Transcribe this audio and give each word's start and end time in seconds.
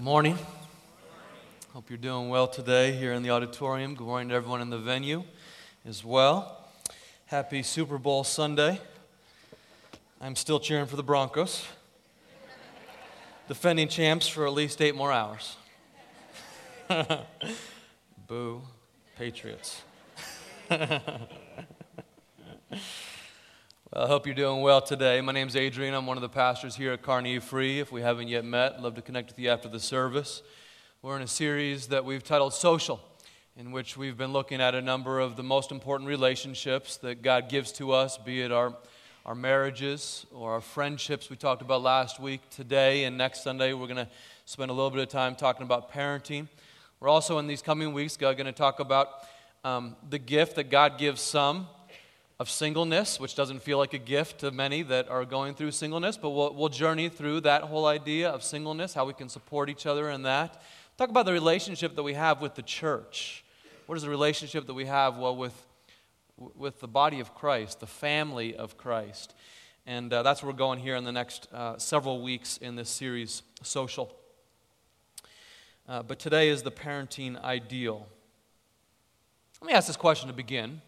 Good 0.00 0.06
morning. 0.06 0.38
Hope 1.74 1.90
you're 1.90 1.98
doing 1.98 2.30
well 2.30 2.48
today 2.48 2.92
here 2.92 3.12
in 3.12 3.22
the 3.22 3.28
auditorium. 3.28 3.94
Good 3.94 4.06
morning 4.06 4.30
to 4.30 4.34
everyone 4.34 4.62
in 4.62 4.70
the 4.70 4.78
venue 4.78 5.24
as 5.84 6.02
well. 6.02 6.70
Happy 7.26 7.62
Super 7.62 7.98
Bowl 7.98 8.24
Sunday. 8.24 8.80
I'm 10.18 10.36
still 10.36 10.58
cheering 10.58 10.86
for 10.86 10.96
the 10.96 11.02
Broncos, 11.02 11.66
defending 13.46 13.88
champs 13.88 14.26
for 14.26 14.46
at 14.46 14.54
least 14.54 14.80
eight 14.80 14.94
more 14.94 15.12
hours. 15.12 15.58
Boo, 18.26 18.62
Patriots. 19.18 19.82
I 23.92 24.06
hope 24.06 24.24
you're 24.24 24.36
doing 24.36 24.60
well 24.60 24.80
today. 24.80 25.20
My 25.20 25.32
name 25.32 25.48
is 25.48 25.56
Adrian. 25.56 25.94
I'm 25.94 26.06
one 26.06 26.16
of 26.16 26.20
the 26.20 26.28
pastors 26.28 26.76
here 26.76 26.92
at 26.92 27.02
Carnegie 27.02 27.40
Free. 27.40 27.80
If 27.80 27.90
we 27.90 28.02
haven't 28.02 28.28
yet 28.28 28.44
met, 28.44 28.80
love 28.80 28.94
to 28.94 29.02
connect 29.02 29.30
with 29.30 29.38
you 29.40 29.50
after 29.50 29.68
the 29.68 29.80
service. 29.80 30.42
We're 31.02 31.16
in 31.16 31.22
a 31.22 31.26
series 31.26 31.88
that 31.88 32.04
we've 32.04 32.22
titled 32.22 32.54
Social, 32.54 33.00
in 33.56 33.72
which 33.72 33.96
we've 33.96 34.16
been 34.16 34.32
looking 34.32 34.60
at 34.60 34.76
a 34.76 34.80
number 34.80 35.18
of 35.18 35.34
the 35.34 35.42
most 35.42 35.72
important 35.72 36.08
relationships 36.08 36.98
that 36.98 37.22
God 37.22 37.48
gives 37.48 37.72
to 37.72 37.90
us, 37.90 38.16
be 38.16 38.42
it 38.42 38.52
our, 38.52 38.76
our 39.26 39.34
marriages 39.34 40.24
or 40.32 40.52
our 40.52 40.60
friendships 40.60 41.28
we 41.28 41.34
talked 41.34 41.60
about 41.60 41.82
last 41.82 42.20
week. 42.20 42.42
Today 42.48 43.02
and 43.02 43.18
next 43.18 43.42
Sunday, 43.42 43.72
we're 43.72 43.88
going 43.88 43.96
to 43.96 44.08
spend 44.44 44.70
a 44.70 44.74
little 44.74 44.92
bit 44.92 45.00
of 45.00 45.08
time 45.08 45.34
talking 45.34 45.64
about 45.64 45.90
parenting. 45.92 46.46
We're 47.00 47.08
also 47.08 47.38
in 47.38 47.48
these 47.48 47.60
coming 47.60 47.92
weeks 47.92 48.16
going 48.16 48.36
to 48.36 48.52
talk 48.52 48.78
about 48.78 49.08
um, 49.64 49.96
the 50.08 50.20
gift 50.20 50.54
that 50.54 50.70
God 50.70 50.96
gives 50.96 51.20
some 51.20 51.66
of 52.40 52.48
singleness, 52.48 53.20
which 53.20 53.34
doesn't 53.34 53.60
feel 53.62 53.76
like 53.76 53.92
a 53.92 53.98
gift 53.98 54.40
to 54.40 54.50
many 54.50 54.80
that 54.80 55.10
are 55.10 55.26
going 55.26 55.54
through 55.54 55.70
singleness, 55.70 56.16
but 56.16 56.30
we'll, 56.30 56.54
we'll 56.54 56.70
journey 56.70 57.10
through 57.10 57.38
that 57.38 57.64
whole 57.64 57.84
idea 57.84 58.30
of 58.30 58.42
singleness, 58.42 58.94
how 58.94 59.04
we 59.04 59.12
can 59.12 59.28
support 59.28 59.68
each 59.68 59.84
other 59.84 60.08
in 60.08 60.22
that. 60.22 60.62
Talk 60.96 61.10
about 61.10 61.26
the 61.26 61.34
relationship 61.34 61.94
that 61.96 62.02
we 62.02 62.14
have 62.14 62.40
with 62.40 62.54
the 62.54 62.62
church. 62.62 63.44
What 63.84 63.96
is 63.96 64.04
the 64.04 64.08
relationship 64.08 64.66
that 64.68 64.72
we 64.72 64.86
have, 64.86 65.18
well, 65.18 65.36
with, 65.36 65.52
with 66.38 66.80
the 66.80 66.88
body 66.88 67.20
of 67.20 67.34
Christ, 67.34 67.80
the 67.80 67.86
family 67.86 68.56
of 68.56 68.78
Christ? 68.78 69.34
And 69.84 70.10
uh, 70.10 70.22
that's 70.22 70.42
where 70.42 70.50
we're 70.50 70.56
going 70.56 70.78
here 70.78 70.96
in 70.96 71.04
the 71.04 71.12
next 71.12 71.46
uh, 71.52 71.76
several 71.76 72.22
weeks 72.22 72.56
in 72.56 72.74
this 72.74 72.88
series, 72.88 73.42
Social. 73.62 74.16
Uh, 75.86 76.02
but 76.02 76.18
today 76.18 76.48
is 76.48 76.62
the 76.62 76.72
parenting 76.72 77.38
ideal. 77.42 78.06
Let 79.60 79.68
me 79.68 79.74
ask 79.74 79.88
this 79.88 79.96
question 79.98 80.28
to 80.28 80.34
begin. 80.34 80.80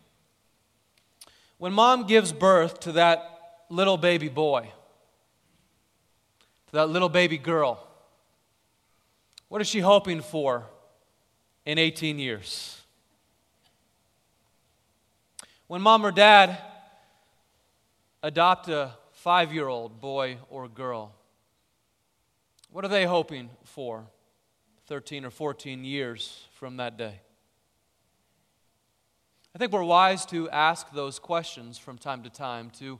When 1.62 1.72
mom 1.72 2.08
gives 2.08 2.32
birth 2.32 2.80
to 2.80 2.92
that 2.94 3.62
little 3.68 3.96
baby 3.96 4.28
boy, 4.28 4.62
to 6.66 6.72
that 6.72 6.88
little 6.88 7.08
baby 7.08 7.38
girl, 7.38 7.86
what 9.46 9.60
is 9.60 9.68
she 9.68 9.78
hoping 9.78 10.22
for 10.22 10.64
in 11.64 11.78
18 11.78 12.18
years? 12.18 12.82
When 15.68 15.82
mom 15.82 16.04
or 16.04 16.10
dad 16.10 16.58
adopt 18.24 18.66
a 18.66 18.94
five 19.12 19.52
year 19.54 19.68
old 19.68 20.00
boy 20.00 20.38
or 20.50 20.66
girl, 20.66 21.14
what 22.72 22.84
are 22.84 22.88
they 22.88 23.04
hoping 23.04 23.50
for 23.62 24.04
13 24.88 25.24
or 25.24 25.30
14 25.30 25.84
years 25.84 26.44
from 26.54 26.78
that 26.78 26.96
day? 26.96 27.20
I 29.54 29.58
think 29.58 29.70
we're 29.70 29.84
wise 29.84 30.24
to 30.26 30.48
ask 30.48 30.90
those 30.92 31.18
questions 31.18 31.76
from 31.76 31.98
time 31.98 32.22
to 32.22 32.30
time, 32.30 32.70
to, 32.78 32.98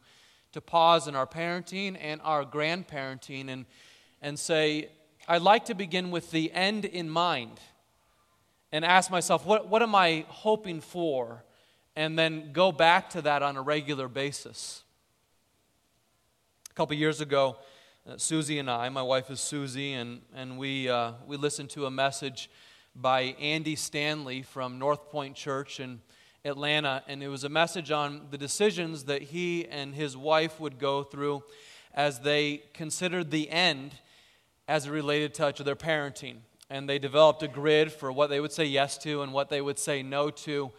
to 0.53 0.61
pause 0.61 1.08
in 1.08 1.17
our 1.17 1.27
parenting 1.27 1.97
and 1.98 2.20
our 2.22 2.45
grandparenting 2.45 3.48
and, 3.48 3.64
and 4.20 4.39
say, 4.39 4.91
I'd 5.27 5.41
like 5.41 5.64
to 5.67 5.75
begin 5.75 6.11
with 6.11 6.30
the 6.30 6.53
end 6.53 6.84
in 6.84 7.08
mind 7.08 7.58
and 8.70 8.84
ask 8.84 9.11
myself, 9.11 9.47
what, 9.47 9.69
what 9.69 9.80
am 9.80 9.95
I 9.95 10.27
hoping 10.28 10.83
for? 10.83 11.42
And 11.97 12.18
then 12.18 12.52
go 12.52 12.70
back 12.70 13.08
to 13.11 13.23
that 13.23 13.42
on 13.42 13.57
a 13.57 13.62
regular 13.62 14.07
basis. 14.07 14.83
A 16.70 16.74
couple 16.74 16.95
years 16.96 17.23
ago, 17.23 17.57
uh, 18.07 18.18
Susie 18.18 18.58
and 18.58 18.70
I, 18.70 18.91
my 18.91 19.01
wife 19.01 19.30
is 19.30 19.41
Susie, 19.41 19.95
and, 19.95 20.20
and 20.35 20.58
we, 20.58 20.91
uh, 20.91 21.12
we 21.27 21.39
listened 21.39 21.70
to 21.70 21.86
a 21.86 21.91
message 21.91 22.51
by 22.95 23.36
Andy 23.41 23.74
Stanley 23.74 24.42
from 24.42 24.79
North 24.79 25.08
Point 25.08 25.35
Church. 25.35 25.80
And 25.80 26.01
Atlanta, 26.45 27.05
and 27.07 27.23
it 27.23 27.29
was 27.29 27.45
a 27.45 27.48
message 27.48 27.92
on 27.92 28.23
the 28.30 28.39
decisions 28.39 29.05
that 29.05 29.23
he 29.23 29.67
and 29.69 29.95
his 29.95 30.17
wife 30.17 30.58
would 30.58 30.79
go 30.79 31.05
through 31.05 31.45
as 31.95 32.20
they 32.20 32.63
considered 32.75 33.30
the 33.30 33.48
end 33.48 33.95
as 34.67 34.86
it 34.86 34.91
related 34.91 35.35
to 35.35 35.63
their 35.63 35.77
parenting. 35.77 36.39
And 36.69 36.89
they 36.89 36.98
developed 36.98 37.45
a 37.45 37.48
grid 37.48 37.92
for 37.92 38.11
what 38.11 38.29
they 38.29 38.41
would 38.41 38.51
say 38.51 38.64
yes 38.64 38.98
to 38.98 39.23
and 39.23 39.33
what 39.33 39.51
they 39.51 39.61
would 39.61 39.79
say 39.79 40.03
no 40.03 40.30
to. 40.30 40.73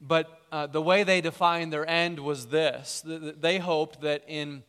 But 0.00 0.40
uh, 0.50 0.66
the 0.68 0.80
way 0.80 1.02
they 1.02 1.20
defined 1.20 1.72
their 1.72 1.88
end 1.88 2.18
was 2.18 2.46
this 2.46 3.04
they 3.04 3.58
hoped 3.58 4.00
that 4.00 4.24
in 4.26 4.62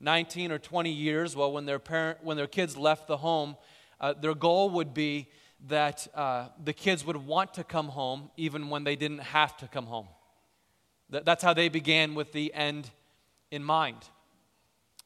19 0.00 0.50
or 0.50 0.58
20 0.58 0.90
years, 0.90 1.36
well, 1.36 1.52
when 1.52 1.66
their, 1.66 1.78
parent, 1.78 2.18
when 2.22 2.38
their 2.38 2.46
kids 2.46 2.76
left 2.76 3.06
the 3.06 3.18
home, 3.18 3.56
uh, 4.00 4.14
their 4.14 4.34
goal 4.34 4.70
would 4.70 4.94
be 4.94 5.28
that 5.68 6.06
uh, 6.14 6.48
the 6.62 6.72
kids 6.72 7.04
would 7.04 7.16
want 7.16 7.54
to 7.54 7.64
come 7.64 7.88
home 7.88 8.30
even 8.36 8.70
when 8.70 8.84
they 8.84 8.96
didn't 8.96 9.18
have 9.18 9.56
to 9.58 9.68
come 9.68 9.86
home. 9.86 10.08
That, 11.10 11.24
that's 11.24 11.42
how 11.42 11.54
they 11.54 11.68
began 11.68 12.14
with 12.14 12.32
the 12.32 12.52
end 12.54 12.90
in 13.50 13.62
mind. 13.62 13.98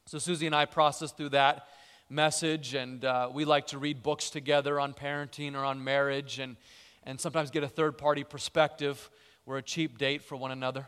So 0.06 0.18
Susie 0.18 0.46
and 0.46 0.54
I 0.54 0.66
processed 0.66 1.16
through 1.16 1.30
that 1.30 1.66
message, 2.10 2.74
and 2.74 3.04
uh, 3.04 3.30
we 3.32 3.44
like 3.44 3.68
to 3.68 3.78
read 3.78 4.02
books 4.02 4.30
together 4.30 4.78
on 4.78 4.92
parenting 4.92 5.54
or 5.54 5.64
on 5.64 5.82
marriage, 5.82 6.38
and, 6.38 6.56
and 7.04 7.18
sometimes 7.18 7.50
get 7.50 7.64
a 7.64 7.68
third 7.68 7.96
party 7.96 8.22
perspective. 8.22 9.10
We're 9.46 9.58
a 9.58 9.62
cheap 9.62 9.98
date 9.98 10.22
for 10.22 10.36
one 10.36 10.52
another. 10.52 10.86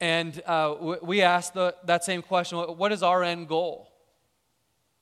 And 0.00 0.40
uh, 0.46 0.96
we 1.02 1.22
asked 1.22 1.54
the, 1.54 1.74
that 1.84 2.04
same 2.04 2.22
question 2.22 2.58
what 2.58 2.92
is 2.92 3.02
our 3.02 3.24
end 3.24 3.48
goal? 3.48 3.90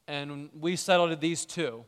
And 0.09 0.49
we 0.59 0.77
settled 0.77 1.11
at 1.11 1.21
these 1.21 1.45
two 1.45 1.85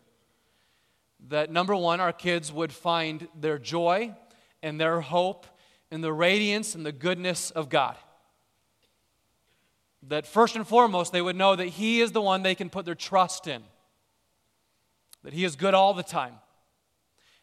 that 1.29 1.51
number 1.51 1.75
one, 1.75 2.01
our 2.01 2.13
kids 2.13 2.53
would 2.53 2.73
find 2.73 3.29
their 3.39 3.59
joy 3.59 4.15
and 4.63 4.81
their 4.81 5.01
hope 5.01 5.47
in 5.91 6.01
the 6.01 6.13
radiance 6.13 6.75
and 6.75 6.87
the 6.87 6.93
goodness 6.93 7.51
of 7.51 7.69
God. 7.69 7.97
That 10.05 10.27
first 10.27 10.55
and 10.57 10.67
foremost, 10.67 11.13
they 11.13 11.21
would 11.21 11.37
know 11.37 11.57
that 11.57 11.67
He 11.67 12.01
is 12.01 12.13
the 12.13 12.23
one 12.23 12.43
they 12.43 12.55
can 12.55 12.71
put 12.71 12.85
their 12.85 12.95
trust 12.95 13.47
in, 13.47 13.63
that 15.25 15.33
He 15.33 15.45
is 15.45 15.57
good 15.57 15.75
all 15.75 15.93
the 15.93 16.03
time. 16.03 16.35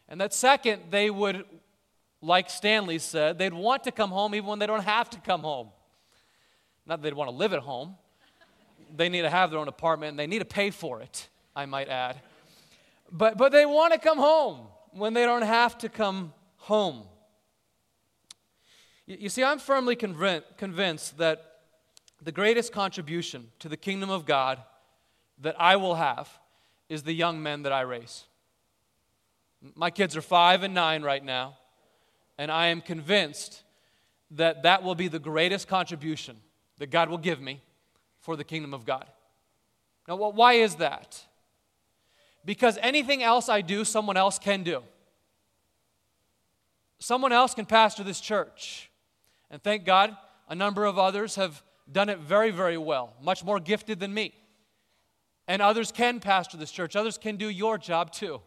And 0.08 0.20
that 0.20 0.32
second, 0.32 0.82
they 0.90 1.10
would, 1.10 1.44
like 2.22 2.48
Stanley 2.48 2.98
said, 2.98 3.38
they'd 3.38 3.52
want 3.52 3.84
to 3.84 3.92
come 3.92 4.10
home 4.10 4.34
even 4.34 4.46
when 4.46 4.58
they 4.58 4.66
don't 4.66 4.84
have 4.84 5.10
to 5.10 5.20
come 5.20 5.42
home. 5.42 5.68
Not 6.86 7.02
that 7.02 7.02
they'd 7.02 7.14
want 7.14 7.30
to 7.30 7.36
live 7.36 7.52
at 7.52 7.60
home, 7.60 7.96
they 8.96 9.08
need 9.08 9.22
to 9.22 9.30
have 9.30 9.50
their 9.50 9.58
own 9.58 9.68
apartment 9.68 10.10
and 10.10 10.18
they 10.18 10.26
need 10.26 10.38
to 10.38 10.44
pay 10.44 10.70
for 10.70 11.00
it, 11.00 11.28
I 11.54 11.66
might 11.66 11.88
add. 11.88 12.20
But, 13.10 13.38
but 13.38 13.52
they 13.52 13.66
want 13.66 13.92
to 13.92 13.98
come 13.98 14.18
home 14.18 14.66
when 14.90 15.14
they 15.14 15.24
don't 15.24 15.42
have 15.42 15.78
to 15.78 15.88
come 15.88 16.32
home. 16.56 17.04
You, 19.06 19.16
you 19.20 19.28
see, 19.28 19.44
I'm 19.44 19.58
firmly 19.58 19.96
convinced 19.96 21.18
that 21.18 21.56
the 22.22 22.32
greatest 22.32 22.72
contribution 22.72 23.48
to 23.58 23.68
the 23.68 23.76
kingdom 23.76 24.10
of 24.10 24.26
God 24.26 24.62
that 25.38 25.54
I 25.60 25.76
will 25.76 25.94
have 25.94 26.28
is 26.88 27.02
the 27.02 27.12
young 27.12 27.42
men 27.42 27.62
that 27.62 27.72
I 27.72 27.82
raise. 27.82 28.24
My 29.74 29.90
kids 29.90 30.16
are 30.16 30.22
five 30.22 30.62
and 30.62 30.74
nine 30.74 31.02
right 31.02 31.24
now, 31.24 31.56
and 32.38 32.50
I 32.50 32.68
am 32.68 32.80
convinced 32.80 33.62
that 34.30 34.62
that 34.62 34.82
will 34.82 34.94
be 34.94 35.08
the 35.08 35.18
greatest 35.18 35.68
contribution 35.68 36.36
that 36.78 36.90
God 36.90 37.08
will 37.08 37.18
give 37.18 37.40
me 37.40 37.60
for 38.20 38.36
the 38.36 38.44
kingdom 38.44 38.74
of 38.74 38.84
God. 38.84 39.06
Now, 40.08 40.16
why 40.16 40.54
is 40.54 40.76
that? 40.76 41.24
Because 42.46 42.78
anything 42.80 43.22
else 43.22 43.48
I 43.48 43.60
do, 43.60 43.84
someone 43.84 44.16
else 44.16 44.38
can 44.38 44.62
do. 44.62 44.82
Someone 46.98 47.32
else 47.32 47.54
can 47.54 47.66
pastor 47.66 48.04
this 48.04 48.20
church. 48.20 48.90
And 49.50 49.62
thank 49.62 49.84
God, 49.84 50.16
a 50.48 50.54
number 50.54 50.86
of 50.86 50.98
others 50.98 51.34
have 51.34 51.62
done 51.90 52.08
it 52.08 52.20
very, 52.20 52.50
very 52.50 52.78
well, 52.78 53.12
much 53.20 53.44
more 53.44 53.60
gifted 53.60 54.00
than 54.00 54.14
me. 54.14 54.32
And 55.48 55.60
others 55.60 55.92
can 55.92 56.20
pastor 56.20 56.56
this 56.56 56.70
church. 56.70 56.96
Others 56.96 57.18
can 57.18 57.36
do 57.36 57.50
your 57.50 57.78
job 57.78 58.12
too. 58.12 58.40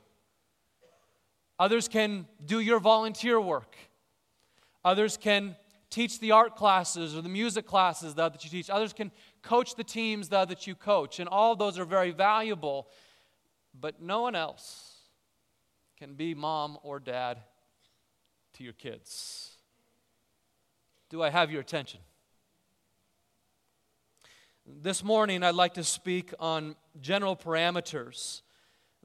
Others 1.59 1.89
can 1.89 2.25
do 2.45 2.61
your 2.61 2.79
volunteer 2.79 3.39
work. 3.39 3.75
Others 4.83 5.17
can 5.17 5.57
teach 5.89 6.19
the 6.19 6.31
art 6.31 6.55
classes 6.55 7.15
or 7.15 7.21
the 7.21 7.29
music 7.29 7.65
classes 7.65 8.15
that 8.15 8.43
you 8.43 8.49
teach. 8.49 8.69
Others 8.69 8.93
can 8.93 9.11
coach 9.41 9.75
the 9.75 9.83
teams 9.83 10.29
that 10.29 10.67
you 10.67 10.75
coach. 10.75 11.19
And 11.19 11.27
all 11.27 11.55
those 11.55 11.77
are 11.77 11.85
very 11.85 12.11
valuable 12.11 12.87
but 13.79 14.01
no 14.01 14.21
one 14.21 14.35
else 14.35 14.95
can 15.97 16.13
be 16.13 16.33
mom 16.33 16.77
or 16.83 16.99
dad 16.99 17.39
to 18.53 18.63
your 18.63 18.73
kids. 18.73 19.51
Do 21.09 21.21
I 21.23 21.29
have 21.29 21.51
your 21.51 21.61
attention? 21.61 21.99
This 24.65 25.03
morning, 25.03 25.43
I'd 25.43 25.55
like 25.55 25.73
to 25.75 25.83
speak 25.83 26.33
on 26.39 26.75
general 27.01 27.35
parameters 27.35 28.41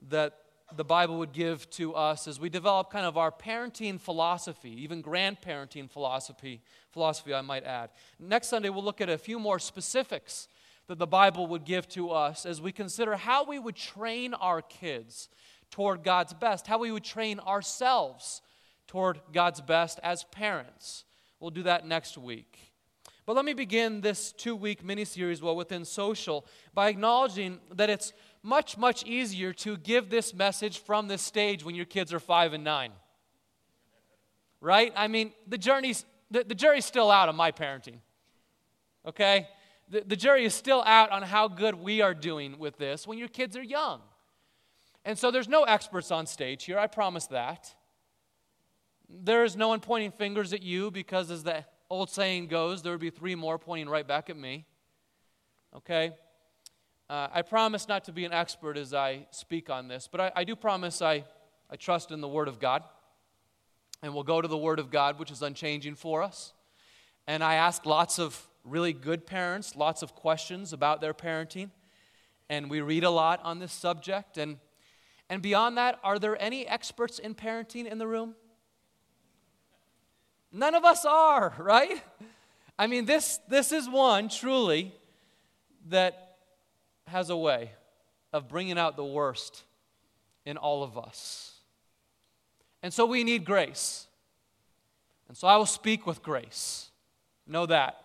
that 0.09 0.37
the 0.75 0.83
Bible 0.83 1.17
would 1.19 1.31
give 1.31 1.69
to 1.71 1.93
us 1.93 2.27
as 2.27 2.39
we 2.39 2.49
develop 2.49 2.91
kind 2.91 3.05
of 3.05 3.17
our 3.17 3.31
parenting 3.31 3.99
philosophy, 3.99 4.83
even 4.83 5.01
grandparenting 5.01 5.89
philosophy, 5.89 6.61
philosophy 6.91 7.33
I 7.33 7.41
might 7.41 7.63
add. 7.63 7.89
Next 8.19 8.47
Sunday 8.47 8.69
we'll 8.69 8.83
look 8.83 9.01
at 9.01 9.09
a 9.09 9.17
few 9.17 9.39
more 9.39 9.59
specifics 9.59 10.47
that 10.87 10.99
the 10.99 11.07
Bible 11.07 11.47
would 11.47 11.65
give 11.65 11.87
to 11.89 12.11
us 12.11 12.45
as 12.45 12.61
we 12.61 12.71
consider 12.71 13.15
how 13.15 13.43
we 13.43 13.57
would 13.59 13.75
train 13.75 14.33
our 14.35 14.61
kids 14.61 15.29
toward 15.71 16.03
God's 16.03 16.33
best, 16.33 16.67
how 16.67 16.77
we 16.77 16.91
would 16.91 17.03
train 17.03 17.39
ourselves 17.39 18.41
toward 18.87 19.19
God's 19.33 19.61
best 19.61 19.99
as 20.03 20.23
parents. 20.25 21.05
We'll 21.39 21.49
do 21.51 21.63
that 21.63 21.87
next 21.87 22.17
week. 22.17 22.71
But 23.25 23.35
let 23.35 23.45
me 23.45 23.53
begin 23.53 24.01
this 24.01 24.31
two 24.31 24.55
week 24.55 24.83
mini 24.83 25.05
series, 25.05 25.41
well, 25.41 25.55
within 25.55 25.83
social, 25.83 26.45
by 26.73 26.89
acknowledging 26.89 27.59
that 27.73 27.89
it's 27.89 28.13
much, 28.43 28.77
much 28.77 29.03
easier 29.05 29.51
to 29.53 29.77
give 29.77 30.11
this 30.11 30.33
message 30.33 30.77
from 30.77 31.07
this 31.07 31.23
stage 31.23 31.65
when 31.65 31.73
your 31.73 31.85
kids 31.85 32.13
are 32.13 32.19
five 32.19 32.53
and 32.53 32.63
nine. 32.63 32.91
Right? 34.61 34.93
I 34.95 35.07
mean, 35.07 35.33
the 35.47 35.57
journey's 35.57 36.05
the, 36.31 36.43
the 36.43 36.55
jury's 36.55 36.85
still 36.85 37.11
out 37.11 37.29
on 37.29 37.35
my 37.35 37.51
parenting. 37.51 37.99
Okay? 39.07 39.47
The, 39.89 40.03
the 40.05 40.15
jury 40.15 40.45
is 40.45 40.53
still 40.53 40.81
out 40.83 41.11
on 41.11 41.21
how 41.21 41.47
good 41.47 41.75
we 41.75 42.01
are 42.01 42.13
doing 42.13 42.57
with 42.57 42.77
this 42.77 43.05
when 43.07 43.17
your 43.17 43.27
kids 43.27 43.55
are 43.55 43.63
young. 43.63 44.01
And 45.03 45.17
so 45.17 45.29
there's 45.29 45.47
no 45.47 45.63
experts 45.63 46.09
on 46.09 46.25
stage 46.25 46.65
here, 46.65 46.79
I 46.79 46.87
promise 46.87 47.27
that. 47.27 47.73
There 49.07 49.43
is 49.43 49.55
no 49.55 49.67
one 49.67 49.79
pointing 49.79 50.11
fingers 50.11 50.51
at 50.51 50.63
you 50.63 50.89
because, 50.89 51.29
as 51.29 51.43
the 51.43 51.63
old 51.91 52.09
saying 52.09 52.47
goes, 52.47 52.81
there 52.81 52.91
would 52.91 53.01
be 53.01 53.11
three 53.11 53.35
more 53.35 53.59
pointing 53.59 53.87
right 53.87 54.07
back 54.07 54.31
at 54.31 54.37
me. 54.37 54.65
Okay? 55.75 56.11
Uh, 57.07 57.27
I 57.31 57.43
promise 57.43 57.87
not 57.87 58.05
to 58.05 58.11
be 58.11 58.25
an 58.25 58.33
expert 58.33 58.77
as 58.77 58.93
I 58.95 59.27
speak 59.29 59.69
on 59.69 59.87
this, 59.87 60.09
but 60.11 60.19
I, 60.19 60.31
I 60.37 60.43
do 60.43 60.55
promise 60.55 61.03
I, 61.03 61.23
I 61.69 61.75
trust 61.75 62.09
in 62.09 62.19
the 62.19 62.27
Word 62.27 62.47
of 62.47 62.59
God. 62.59 62.83
And 64.01 64.13
we'll 64.13 64.23
go 64.23 64.41
to 64.41 64.47
the 64.47 64.57
Word 64.57 64.79
of 64.79 64.89
God, 64.89 65.19
which 65.19 65.29
is 65.29 65.43
unchanging 65.43 65.95
for 65.95 66.23
us. 66.23 66.53
And 67.27 67.43
I 67.43 67.55
ask 67.55 67.85
lots 67.85 68.17
of 68.17 68.47
really 68.65 68.91
good 68.93 69.25
parents 69.25 69.75
lots 69.75 70.01
of 70.01 70.15
questions 70.15 70.73
about 70.73 70.99
their 70.99 71.13
parenting. 71.13 71.69
And 72.49 72.69
we 72.69 72.81
read 72.81 73.03
a 73.03 73.09
lot 73.09 73.39
on 73.43 73.59
this 73.59 73.71
subject. 73.71 74.37
And, 74.37 74.57
and 75.29 75.41
beyond 75.41 75.77
that, 75.77 75.99
are 76.03 76.19
there 76.19 76.39
any 76.41 76.67
experts 76.67 77.19
in 77.19 77.35
parenting 77.35 77.85
in 77.85 77.97
the 77.97 78.07
room? 78.07 78.35
None 80.51 80.75
of 80.75 80.83
us 80.85 81.05
are, 81.05 81.53
right? 81.59 82.03
I 82.77 82.87
mean, 82.87 83.05
this, 83.05 83.39
this 83.47 83.71
is 83.71 83.89
one 83.89 84.29
truly 84.29 84.93
that 85.89 86.37
has 87.07 87.29
a 87.29 87.37
way 87.37 87.71
of 88.33 88.49
bringing 88.49 88.77
out 88.77 88.97
the 88.97 89.05
worst 89.05 89.63
in 90.45 90.57
all 90.57 90.83
of 90.83 90.97
us. 90.97 91.53
And 92.83 92.93
so 92.93 93.05
we 93.05 93.23
need 93.23 93.45
grace. 93.45 94.07
And 95.27 95.37
so 95.37 95.47
I 95.47 95.57
will 95.57 95.65
speak 95.65 96.05
with 96.05 96.21
grace. 96.21 96.89
Know 97.47 97.65
that. 97.65 98.04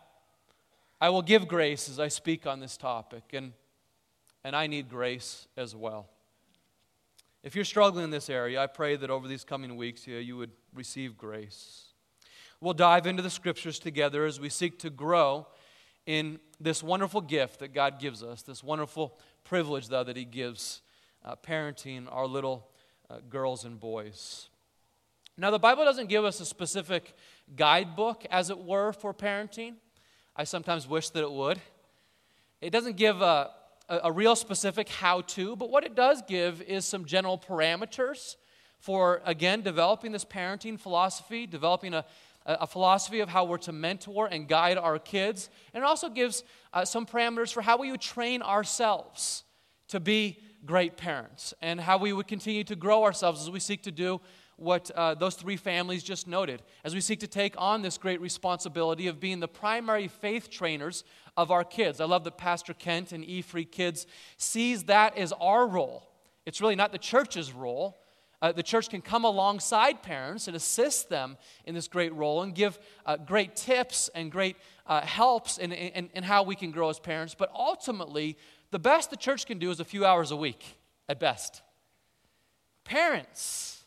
I 1.00 1.08
will 1.08 1.22
give 1.22 1.48
grace 1.48 1.88
as 1.88 1.98
I 1.98 2.08
speak 2.08 2.46
on 2.46 2.60
this 2.60 2.76
topic, 2.76 3.22
and, 3.32 3.52
and 4.44 4.54
I 4.54 4.66
need 4.66 4.90
grace 4.90 5.48
as 5.56 5.74
well. 5.74 6.08
If 7.42 7.54
you're 7.54 7.64
struggling 7.64 8.04
in 8.04 8.10
this 8.10 8.28
area, 8.28 8.62
I 8.62 8.66
pray 8.66 8.96
that 8.96 9.08
over 9.08 9.26
these 9.26 9.42
coming 9.42 9.76
weeks 9.76 10.06
you, 10.06 10.16
you 10.16 10.36
would 10.36 10.50
receive 10.74 11.16
grace. 11.16 11.84
We'll 12.60 12.74
dive 12.74 13.06
into 13.06 13.22
the 13.22 13.30
scriptures 13.30 13.78
together 13.78 14.26
as 14.26 14.38
we 14.38 14.50
seek 14.50 14.78
to 14.80 14.90
grow 14.90 15.46
in 16.04 16.38
this 16.60 16.82
wonderful 16.82 17.22
gift 17.22 17.60
that 17.60 17.72
God 17.72 17.98
gives 17.98 18.22
us, 18.22 18.42
this 18.42 18.62
wonderful 18.62 19.18
privilege, 19.42 19.88
though, 19.88 20.04
that 20.04 20.18
He 20.18 20.26
gives 20.26 20.82
uh, 21.24 21.34
parenting 21.36 22.06
our 22.10 22.26
little 22.26 22.68
uh, 23.08 23.20
girls 23.30 23.64
and 23.64 23.80
boys. 23.80 24.50
Now, 25.38 25.50
the 25.50 25.58
Bible 25.58 25.86
doesn't 25.86 26.10
give 26.10 26.26
us 26.26 26.40
a 26.40 26.44
specific 26.44 27.16
guidebook, 27.56 28.26
as 28.30 28.50
it 28.50 28.58
were, 28.58 28.92
for 28.92 29.14
parenting. 29.14 29.76
I 30.40 30.44
sometimes 30.44 30.88
wish 30.88 31.10
that 31.10 31.22
it 31.22 31.30
would. 31.30 31.60
It 32.62 32.70
doesn't 32.70 32.96
give 32.96 33.20
a, 33.20 33.50
a, 33.90 34.00
a 34.04 34.10
real 34.10 34.34
specific 34.34 34.88
how 34.88 35.20
to, 35.20 35.54
but 35.54 35.68
what 35.68 35.84
it 35.84 35.94
does 35.94 36.22
give 36.26 36.62
is 36.62 36.86
some 36.86 37.04
general 37.04 37.36
parameters 37.36 38.36
for, 38.78 39.20
again, 39.26 39.60
developing 39.60 40.12
this 40.12 40.24
parenting 40.24 40.80
philosophy, 40.80 41.46
developing 41.46 41.92
a, 41.92 42.06
a 42.46 42.66
philosophy 42.66 43.20
of 43.20 43.28
how 43.28 43.44
we're 43.44 43.58
to 43.58 43.72
mentor 43.72 44.28
and 44.32 44.48
guide 44.48 44.78
our 44.78 44.98
kids. 44.98 45.50
And 45.74 45.84
it 45.84 45.86
also 45.86 46.08
gives 46.08 46.42
uh, 46.72 46.86
some 46.86 47.04
parameters 47.04 47.52
for 47.52 47.60
how 47.60 47.76
we 47.76 47.90
would 47.90 48.00
train 48.00 48.40
ourselves 48.40 49.44
to 49.88 50.00
be 50.00 50.38
great 50.64 50.96
parents 50.96 51.52
and 51.60 51.78
how 51.78 51.98
we 51.98 52.14
would 52.14 52.28
continue 52.28 52.64
to 52.64 52.76
grow 52.76 53.04
ourselves 53.04 53.42
as 53.42 53.50
we 53.50 53.60
seek 53.60 53.82
to 53.82 53.90
do 53.90 54.22
what 54.60 54.90
uh, 54.90 55.14
those 55.14 55.34
three 55.34 55.56
families 55.56 56.02
just 56.02 56.26
noted, 56.26 56.62
as 56.84 56.94
we 56.94 57.00
seek 57.00 57.20
to 57.20 57.26
take 57.26 57.54
on 57.58 57.82
this 57.82 57.98
great 57.98 58.20
responsibility 58.20 59.06
of 59.06 59.18
being 59.18 59.40
the 59.40 59.48
primary 59.48 60.08
faith 60.08 60.50
trainers 60.50 61.04
of 61.36 61.50
our 61.50 61.64
kids. 61.64 62.00
I 62.00 62.04
love 62.04 62.24
that 62.24 62.36
Pastor 62.36 62.74
Kent 62.74 63.12
and 63.12 63.24
E 63.24 63.42
Free 63.42 63.64
Kids 63.64 64.06
sees 64.36 64.84
that 64.84 65.16
as 65.16 65.32
our 65.40 65.66
role. 65.66 66.08
It's 66.46 66.60
really 66.60 66.76
not 66.76 66.92
the 66.92 66.98
church's 66.98 67.52
role, 67.52 68.00
uh, 68.42 68.52
the 68.52 68.62
church 68.62 68.88
can 68.88 69.02
come 69.02 69.24
alongside 69.24 70.02
parents 70.02 70.46
and 70.46 70.56
assist 70.56 71.10
them 71.10 71.36
in 71.64 71.74
this 71.74 71.88
great 71.88 72.14
role 72.14 72.42
and 72.42 72.54
give 72.54 72.78
uh, 73.04 73.16
great 73.18 73.54
tips 73.54 74.08
and 74.14 74.32
great 74.32 74.56
uh, 74.86 75.02
helps 75.02 75.58
in, 75.58 75.72
in, 75.72 76.08
in 76.14 76.22
how 76.22 76.42
we 76.42 76.54
can 76.54 76.70
grow 76.70 76.88
as 76.88 76.98
parents. 76.98 77.34
But 77.38 77.50
ultimately, 77.54 78.38
the 78.70 78.78
best 78.78 79.10
the 79.10 79.16
church 79.16 79.46
can 79.46 79.58
do 79.58 79.70
is 79.70 79.78
a 79.78 79.84
few 79.84 80.06
hours 80.06 80.30
a 80.30 80.36
week 80.36 80.78
at 81.08 81.20
best. 81.20 81.60
Parents, 82.84 83.79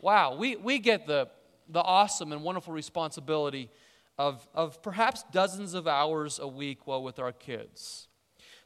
wow, 0.00 0.36
we, 0.36 0.56
we 0.56 0.78
get 0.78 1.06
the, 1.06 1.28
the 1.68 1.82
awesome 1.82 2.32
and 2.32 2.42
wonderful 2.42 2.72
responsibility 2.72 3.70
of, 4.18 4.46
of 4.54 4.82
perhaps 4.82 5.24
dozens 5.32 5.74
of 5.74 5.86
hours 5.86 6.38
a 6.38 6.48
week 6.48 6.86
while 6.86 7.02
with 7.02 7.18
our 7.18 7.32
kids. 7.32 8.08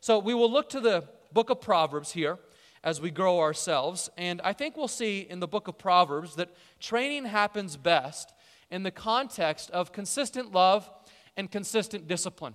So 0.01 0.19
we 0.19 0.35
will 0.35 0.51
look 0.51 0.71
to 0.71 0.81
the 0.81 1.05
book 1.33 1.51
of 1.51 1.61
Proverbs 1.61 2.13
here 2.13 2.39
as 2.83 3.01
we 3.01 3.11
grow 3.11 3.41
ourselves. 3.41 4.09
And 4.17 4.41
I 4.43 4.53
think 4.53 4.77
we'll 4.77 4.89
see 4.89 5.21
in 5.21 5.41
the 5.41 5.49
book 5.49 5.69
of 5.69 5.79
Proverbs 5.79 6.37
that 6.37 6.51
training 6.79 7.27
happens 7.27 7.77
best 7.77 8.33
in 8.71 8.83
the 8.83 8.91
context 8.91 9.71
of 9.71 9.93
consistent 9.93 10.53
love 10.53 10.91
and 11.37 11.51
consistent 11.51 12.09
discipline. 12.09 12.55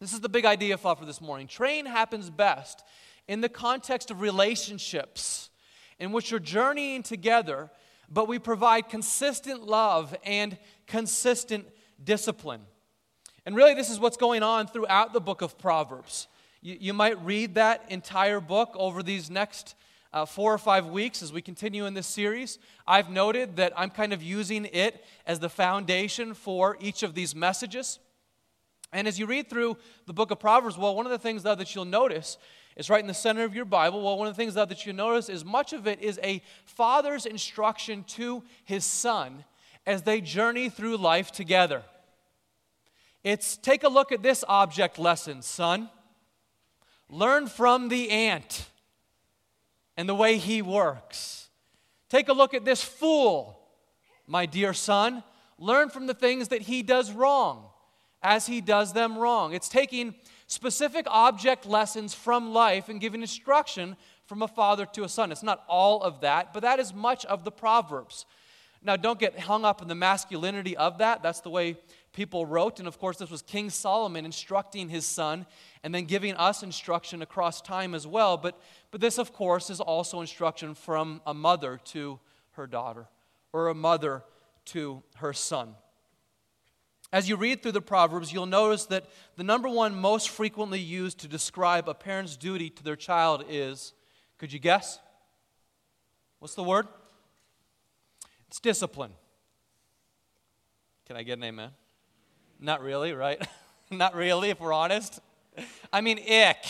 This 0.00 0.12
is 0.12 0.20
the 0.20 0.28
big 0.28 0.46
idea 0.46 0.78
for 0.78 0.96
this 1.04 1.20
morning. 1.20 1.46
Train 1.46 1.84
happens 1.84 2.30
best 2.30 2.82
in 3.28 3.42
the 3.42 3.48
context 3.48 4.10
of 4.10 4.22
relationships 4.22 5.49
in 6.00 6.12
which 6.12 6.30
you're 6.30 6.40
journeying 6.40 7.02
together, 7.02 7.70
but 8.10 8.26
we 8.26 8.38
provide 8.38 8.88
consistent 8.88 9.66
love 9.66 10.16
and 10.24 10.58
consistent 10.86 11.68
discipline. 12.02 12.62
And 13.46 13.54
really, 13.54 13.74
this 13.74 13.90
is 13.90 14.00
what's 14.00 14.16
going 14.16 14.42
on 14.42 14.66
throughout 14.66 15.12
the 15.12 15.20
book 15.20 15.42
of 15.42 15.58
Proverbs. 15.58 16.26
You, 16.62 16.76
you 16.80 16.92
might 16.92 17.22
read 17.24 17.54
that 17.54 17.84
entire 17.88 18.40
book 18.40 18.74
over 18.74 19.02
these 19.02 19.30
next 19.30 19.74
uh, 20.12 20.24
four 20.24 20.52
or 20.52 20.58
five 20.58 20.86
weeks 20.86 21.22
as 21.22 21.32
we 21.32 21.40
continue 21.40 21.86
in 21.86 21.94
this 21.94 22.06
series. 22.06 22.58
I've 22.86 23.10
noted 23.10 23.56
that 23.56 23.72
I'm 23.76 23.90
kind 23.90 24.12
of 24.12 24.22
using 24.22 24.64
it 24.72 25.04
as 25.26 25.38
the 25.38 25.48
foundation 25.48 26.34
for 26.34 26.76
each 26.80 27.02
of 27.02 27.14
these 27.14 27.34
messages. 27.34 27.98
And 28.92 29.06
as 29.06 29.18
you 29.18 29.26
read 29.26 29.48
through 29.48 29.76
the 30.06 30.12
book 30.12 30.32
of 30.32 30.40
Proverbs, 30.40 30.76
well, 30.76 30.96
one 30.96 31.06
of 31.06 31.12
the 31.12 31.18
things 31.18 31.44
though, 31.44 31.54
that 31.54 31.74
you'll 31.74 31.84
notice 31.84 32.38
is 32.80 32.88
right 32.88 33.02
in 33.02 33.06
the 33.06 33.12
center 33.12 33.44
of 33.44 33.54
your 33.54 33.66
Bible. 33.66 34.00
Well, 34.00 34.16
one 34.16 34.26
of 34.26 34.34
the 34.34 34.42
things 34.42 34.54
that 34.54 34.86
you 34.86 34.94
notice 34.94 35.28
is 35.28 35.44
much 35.44 35.74
of 35.74 35.86
it 35.86 36.00
is 36.00 36.18
a 36.22 36.42
father's 36.64 37.26
instruction 37.26 38.04
to 38.04 38.42
his 38.64 38.86
son 38.86 39.44
as 39.86 40.02
they 40.02 40.22
journey 40.22 40.70
through 40.70 40.96
life 40.96 41.30
together. 41.30 41.82
It's 43.22 43.58
take 43.58 43.84
a 43.84 43.88
look 43.88 44.12
at 44.12 44.22
this 44.22 44.44
object 44.48 44.98
lesson, 44.98 45.42
son. 45.42 45.90
Learn 47.10 47.48
from 47.48 47.90
the 47.90 48.08
ant 48.08 48.70
and 49.98 50.08
the 50.08 50.14
way 50.14 50.38
he 50.38 50.62
works. 50.62 51.50
Take 52.08 52.30
a 52.30 52.32
look 52.32 52.54
at 52.54 52.64
this 52.64 52.82
fool, 52.82 53.60
my 54.26 54.46
dear 54.46 54.72
son. 54.72 55.22
Learn 55.58 55.90
from 55.90 56.06
the 56.06 56.14
things 56.14 56.48
that 56.48 56.62
he 56.62 56.82
does 56.82 57.12
wrong 57.12 57.66
as 58.22 58.46
he 58.46 58.62
does 58.62 58.94
them 58.94 59.18
wrong. 59.18 59.52
It's 59.52 59.68
taking 59.68 60.14
specific 60.50 61.06
object 61.08 61.64
lessons 61.64 62.12
from 62.12 62.52
life 62.52 62.88
and 62.88 63.00
giving 63.00 63.20
instruction 63.20 63.96
from 64.26 64.42
a 64.42 64.48
father 64.48 64.84
to 64.84 65.04
a 65.04 65.08
son. 65.08 65.30
It's 65.30 65.44
not 65.44 65.62
all 65.68 66.02
of 66.02 66.22
that, 66.22 66.52
but 66.52 66.62
that 66.62 66.80
is 66.80 66.92
much 66.92 67.24
of 67.26 67.44
the 67.44 67.52
Proverbs. 67.52 68.26
Now, 68.82 68.96
don't 68.96 69.18
get 69.18 69.38
hung 69.38 69.64
up 69.64 69.80
in 69.80 69.88
the 69.88 69.94
masculinity 69.94 70.76
of 70.76 70.98
that. 70.98 71.22
That's 71.22 71.40
the 71.40 71.50
way 71.50 71.76
people 72.12 72.46
wrote. 72.46 72.78
And 72.78 72.88
of 72.88 72.98
course, 72.98 73.18
this 73.18 73.30
was 73.30 73.42
King 73.42 73.70
Solomon 73.70 74.24
instructing 74.24 74.88
his 74.88 75.06
son 75.06 75.46
and 75.84 75.94
then 75.94 76.04
giving 76.04 76.34
us 76.34 76.62
instruction 76.62 77.22
across 77.22 77.60
time 77.60 77.94
as 77.94 78.06
well. 78.06 78.36
But, 78.36 78.58
but 78.90 79.00
this, 79.00 79.18
of 79.18 79.32
course, 79.32 79.70
is 79.70 79.80
also 79.80 80.20
instruction 80.20 80.74
from 80.74 81.20
a 81.26 81.34
mother 81.34 81.78
to 81.86 82.18
her 82.52 82.66
daughter 82.66 83.06
or 83.52 83.68
a 83.68 83.74
mother 83.74 84.24
to 84.66 85.02
her 85.16 85.32
son. 85.32 85.74
As 87.12 87.28
you 87.28 87.36
read 87.36 87.62
through 87.62 87.72
the 87.72 87.80
Proverbs, 87.80 88.32
you'll 88.32 88.46
notice 88.46 88.86
that 88.86 89.06
the 89.36 89.42
number 89.42 89.68
one 89.68 89.94
most 89.94 90.28
frequently 90.28 90.78
used 90.78 91.18
to 91.18 91.28
describe 91.28 91.88
a 91.88 91.94
parent's 91.94 92.36
duty 92.36 92.70
to 92.70 92.84
their 92.84 92.96
child 92.96 93.44
is 93.48 93.94
could 94.38 94.52
you 94.52 94.58
guess? 94.58 94.98
What's 96.38 96.54
the 96.54 96.62
word? 96.62 96.86
It's 98.48 98.60
discipline. 98.60 99.12
Can 101.06 101.16
I 101.16 101.22
get 101.24 101.38
an 101.38 101.44
amen? 101.44 101.70
Not 102.58 102.80
really, 102.82 103.12
right? 103.12 103.44
Not 103.90 104.14
really, 104.14 104.50
if 104.50 104.60
we're 104.60 104.72
honest. 104.72 105.20
I 105.92 106.00
mean, 106.00 106.18
ick. 106.18 106.64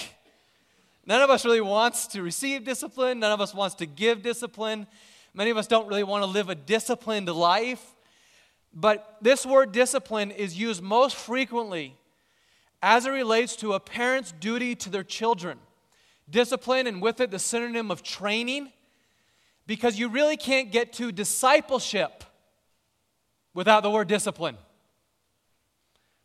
None 1.07 1.23
of 1.23 1.31
us 1.31 1.45
really 1.45 1.61
wants 1.61 2.07
to 2.09 2.23
receive 2.23 2.65
discipline. 2.65 3.21
None 3.21 3.33
of 3.33 3.41
us 3.41 3.55
wants 3.55 3.75
to 3.77 3.87
give 3.87 4.23
discipline. 4.23 4.87
Many 5.35 5.51
of 5.51 5.57
us 5.57 5.67
don't 5.67 5.87
really 5.87 6.03
want 6.03 6.25
to 6.25 6.27
live 6.27 6.49
a 6.49 6.55
disciplined 6.55 7.29
life. 7.29 7.95
But 8.73 9.17
this 9.21 9.45
word 9.45 9.73
discipline 9.73 10.31
is 10.31 10.59
used 10.59 10.83
most 10.83 11.17
frequently 11.17 11.97
as 12.83 13.07
it 13.07 13.11
relates 13.11 13.57
to 13.57 13.75
a 13.75 13.81
parent's 13.81 14.33
duty 14.33 14.75
to 14.77 14.91
their 14.91 15.05
children. 15.05 15.59
Discipline, 16.29 16.87
and 16.87 17.03
with 17.03 17.21
it, 17.21 17.31
the 17.31 17.39
synonym 17.39 17.91
of 17.91 18.03
training, 18.03 18.71
because 19.67 19.99
you 19.99 20.09
really 20.09 20.37
can't 20.37 20.71
get 20.71 20.93
to 20.95 21.13
discipleship 21.13 22.25
without 23.55 23.83
the 23.83 23.91
word 23.91 24.09
discipline. 24.09 24.57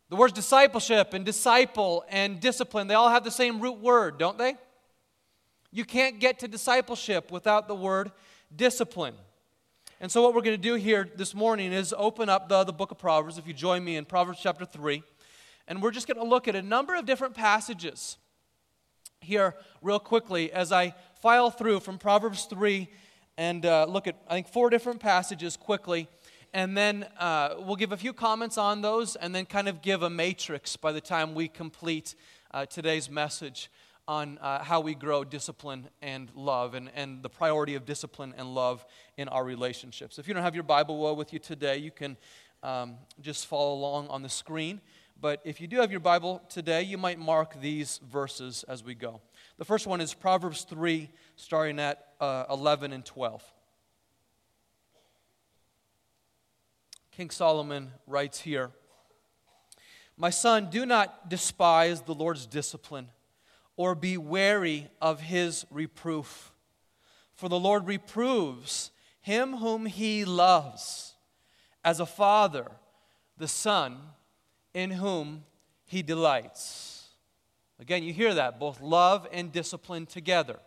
The 0.08 0.16
words 0.16 0.32
discipleship 0.32 1.14
and 1.14 1.24
disciple 1.24 2.04
and 2.08 2.40
discipline, 2.40 2.86
they 2.86 2.94
all 2.94 3.08
have 3.08 3.24
the 3.24 3.30
same 3.30 3.60
root 3.60 3.80
word, 3.80 4.18
don't 4.18 4.38
they? 4.38 4.54
You 5.72 5.84
can't 5.84 6.20
get 6.20 6.38
to 6.38 6.48
discipleship 6.48 7.32
without 7.32 7.66
the 7.66 7.74
word 7.74 8.12
discipline. 8.54 9.14
And 9.98 10.12
so, 10.12 10.20
what 10.22 10.34
we're 10.34 10.42
going 10.42 10.56
to 10.56 10.62
do 10.62 10.74
here 10.74 11.08
this 11.16 11.34
morning 11.34 11.72
is 11.72 11.94
open 11.96 12.28
up 12.28 12.48
the, 12.50 12.64
the 12.64 12.72
book 12.72 12.90
of 12.90 12.98
Proverbs, 12.98 13.38
if 13.38 13.46
you 13.46 13.54
join 13.54 13.82
me 13.82 13.96
in 13.96 14.04
Proverbs 14.04 14.40
chapter 14.42 14.66
3. 14.66 15.02
And 15.68 15.82
we're 15.82 15.90
just 15.90 16.06
going 16.06 16.18
to 16.18 16.24
look 16.24 16.46
at 16.48 16.54
a 16.54 16.60
number 16.60 16.94
of 16.94 17.06
different 17.06 17.34
passages 17.34 18.18
here, 19.20 19.54
real 19.80 19.98
quickly, 19.98 20.52
as 20.52 20.70
I 20.70 20.94
file 21.22 21.50
through 21.50 21.80
from 21.80 21.96
Proverbs 21.96 22.44
3 22.44 22.88
and 23.38 23.64
uh, 23.64 23.86
look 23.86 24.06
at, 24.06 24.16
I 24.28 24.34
think, 24.34 24.48
four 24.48 24.68
different 24.68 25.00
passages 25.00 25.56
quickly 25.56 26.08
and 26.52 26.74
then 26.74 27.06
uh, 27.18 27.56
we'll 27.58 27.76
give 27.76 27.92
a 27.92 27.96
few 27.98 28.14
comments 28.14 28.56
on 28.56 28.80
those 28.80 29.14
and 29.16 29.34
then 29.34 29.44
kind 29.44 29.68
of 29.68 29.82
give 29.82 30.02
a 30.02 30.08
matrix 30.08 30.74
by 30.74 30.90
the 30.90 31.02
time 31.02 31.34
we 31.34 31.48
complete 31.48 32.14
uh, 32.52 32.64
today's 32.64 33.10
message 33.10 33.70
on 34.08 34.38
uh, 34.38 34.62
how 34.62 34.80
we 34.80 34.94
grow 34.94 35.24
discipline 35.24 35.88
and 36.00 36.30
love 36.34 36.74
and, 36.74 36.90
and 36.94 37.22
the 37.22 37.28
priority 37.28 37.74
of 37.74 37.84
discipline 37.84 38.32
and 38.36 38.54
love 38.54 38.84
in 39.16 39.28
our 39.28 39.44
relationships. 39.44 40.18
If 40.18 40.28
you 40.28 40.34
don't 40.34 40.44
have 40.44 40.54
your 40.54 40.64
Bible 40.64 40.98
well 40.98 41.16
with 41.16 41.32
you 41.32 41.38
today, 41.38 41.78
you 41.78 41.90
can 41.90 42.16
um, 42.62 42.96
just 43.20 43.46
follow 43.46 43.74
along 43.74 44.08
on 44.08 44.22
the 44.22 44.28
screen. 44.28 44.80
But 45.20 45.40
if 45.44 45.60
you 45.60 45.66
do 45.66 45.78
have 45.78 45.90
your 45.90 46.00
Bible 46.00 46.42
today, 46.48 46.82
you 46.82 46.98
might 46.98 47.18
mark 47.18 47.60
these 47.60 47.98
verses 48.10 48.64
as 48.68 48.84
we 48.84 48.94
go. 48.94 49.20
The 49.58 49.64
first 49.64 49.86
one 49.86 50.00
is 50.00 50.14
Proverbs 50.14 50.62
3, 50.62 51.08
starting 51.36 51.80
at 51.80 52.06
uh, 52.20 52.44
11 52.50 52.92
and 52.92 53.04
12. 53.04 53.42
King 57.10 57.30
Solomon 57.30 57.90
writes 58.06 58.40
here 58.40 58.70
My 60.16 60.30
son, 60.30 60.68
do 60.70 60.84
not 60.84 61.30
despise 61.30 62.02
the 62.02 62.14
Lord's 62.14 62.46
discipline 62.46 63.08
or 63.76 63.94
be 63.94 64.16
wary 64.16 64.88
of 65.00 65.20
his 65.20 65.66
reproof. 65.70 66.52
For 67.34 67.48
the 67.48 67.58
Lord 67.58 67.86
reproves 67.86 68.90
him 69.20 69.56
whom 69.56 69.86
he 69.86 70.24
loves, 70.24 71.14
as 71.84 72.00
a 72.00 72.06
father 72.06 72.66
the 73.36 73.48
son 73.48 73.98
in 74.72 74.90
whom 74.90 75.44
he 75.84 76.02
delights. 76.02 77.08
Again, 77.78 78.02
you 78.02 78.12
hear 78.12 78.34
that, 78.34 78.58
both 78.58 78.80
love 78.80 79.26
and 79.30 79.52
discipline 79.52 80.06
together. 80.06 80.58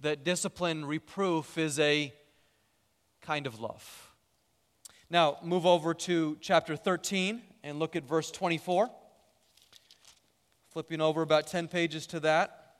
That 0.00 0.24
discipline, 0.24 0.86
reproof 0.86 1.58
is 1.58 1.78
a 1.78 2.12
kind 3.20 3.46
of 3.46 3.60
love. 3.60 4.12
Now, 5.10 5.38
move 5.42 5.66
over 5.66 5.92
to 5.92 6.38
chapter 6.40 6.76
13 6.76 7.42
and 7.62 7.78
look 7.78 7.96
at 7.96 8.04
verse 8.04 8.30
24. 8.30 8.90
Flipping 10.70 11.00
over 11.00 11.22
about 11.22 11.46
10 11.46 11.68
pages 11.68 12.06
to 12.08 12.20
that. 12.20 12.74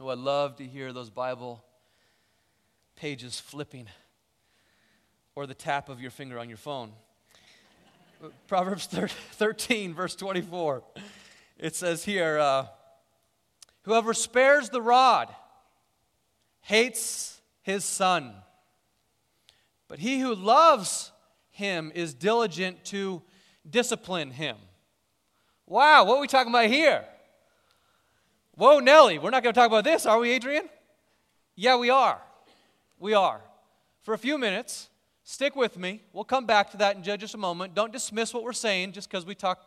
Oh, 0.00 0.08
I 0.08 0.14
love 0.14 0.56
to 0.56 0.64
hear 0.64 0.92
those 0.92 1.10
Bible 1.10 1.64
pages 2.96 3.38
flipping 3.38 3.86
or 5.34 5.46
the 5.46 5.54
tap 5.54 5.88
of 5.88 6.00
your 6.00 6.10
finger 6.10 6.38
on 6.38 6.48
your 6.48 6.58
phone. 6.58 6.92
Proverbs 8.46 8.86
13, 8.86 9.94
verse 9.94 10.14
24. 10.14 10.82
It 11.58 11.74
says 11.74 12.04
here 12.04 12.38
uh, 12.38 12.66
Whoever 13.82 14.14
spares 14.14 14.70
the 14.70 14.82
rod 14.82 15.34
hates 16.60 17.40
his 17.62 17.84
son 17.84 18.34
but 19.92 19.98
he 19.98 20.20
who 20.20 20.34
loves 20.34 21.12
him 21.50 21.92
is 21.94 22.14
diligent 22.14 22.82
to 22.82 23.20
discipline 23.68 24.30
him. 24.30 24.56
Wow, 25.66 26.04
what 26.04 26.18
are 26.18 26.20
we 26.20 26.26
talking 26.26 26.52
about 26.52 26.66
here? 26.66 27.04
Whoa, 28.54 28.80
Nelly, 28.80 29.18
we're 29.18 29.30
not 29.30 29.42
going 29.42 29.54
to 29.54 29.58
talk 29.58 29.68
about 29.68 29.84
this, 29.84 30.04
are 30.04 30.18
we, 30.18 30.30
Adrian? 30.30 30.68
Yeah, 31.56 31.76
we 31.76 31.90
are. 31.90 32.20
We 32.98 33.14
are. 33.14 33.40
For 34.02 34.14
a 34.14 34.18
few 34.18 34.36
minutes, 34.36 34.88
stick 35.24 35.56
with 35.56 35.78
me. 35.78 36.02
We'll 36.12 36.24
come 36.24 36.44
back 36.44 36.70
to 36.72 36.76
that 36.78 36.96
in 36.96 37.02
just 37.02 37.34
a 37.34 37.38
moment. 37.38 37.74
Don't 37.74 37.92
dismiss 37.92 38.34
what 38.34 38.42
we're 38.42 38.52
saying 38.52 38.92
just 38.92 39.08
because 39.10 39.24
we 39.24 39.34
talk, 39.34 39.60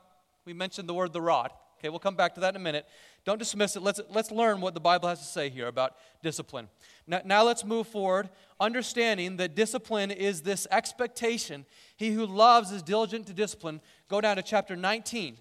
we 0.45 0.53
mentioned 0.53 0.87
the 0.87 0.93
word 0.93 1.13
the 1.13 1.21
rod. 1.21 1.51
Okay, 1.85 1.91
we'll 1.91 1.99
come 1.99 2.15
back 2.15 2.33
to 2.33 2.39
that 2.39 2.49
in 2.49 2.55
a 2.55 2.63
minute. 2.63 2.87
Don't 3.25 3.37
dismiss 3.37 3.75
it. 3.75 3.83
Let's, 3.83 4.01
let's 4.09 4.31
learn 4.31 4.59
what 4.59 4.73
the 4.73 4.79
Bible 4.79 5.07
has 5.07 5.19
to 5.19 5.25
say 5.25 5.51
here 5.51 5.67
about 5.67 5.93
discipline. 6.23 6.67
Now, 7.05 7.21
now 7.23 7.43
let's 7.43 7.63
move 7.63 7.85
forward, 7.85 8.29
understanding 8.59 9.37
that 9.37 9.53
discipline 9.53 10.09
is 10.09 10.41
this 10.41 10.65
expectation. 10.71 11.63
He 11.95 12.09
who 12.09 12.25
loves 12.25 12.71
is 12.71 12.81
diligent 12.81 13.27
to 13.27 13.33
discipline. 13.33 13.81
Go 14.09 14.19
down 14.19 14.37
to 14.37 14.41
chapter 14.41 14.75
19, 14.75 15.37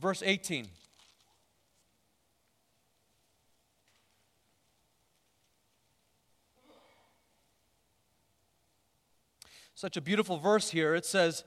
verse 0.00 0.22
18. 0.24 0.68
Such 9.74 9.96
a 9.96 10.00
beautiful 10.00 10.38
verse 10.38 10.70
here. 10.70 10.94
It 10.94 11.04
says, 11.04 11.42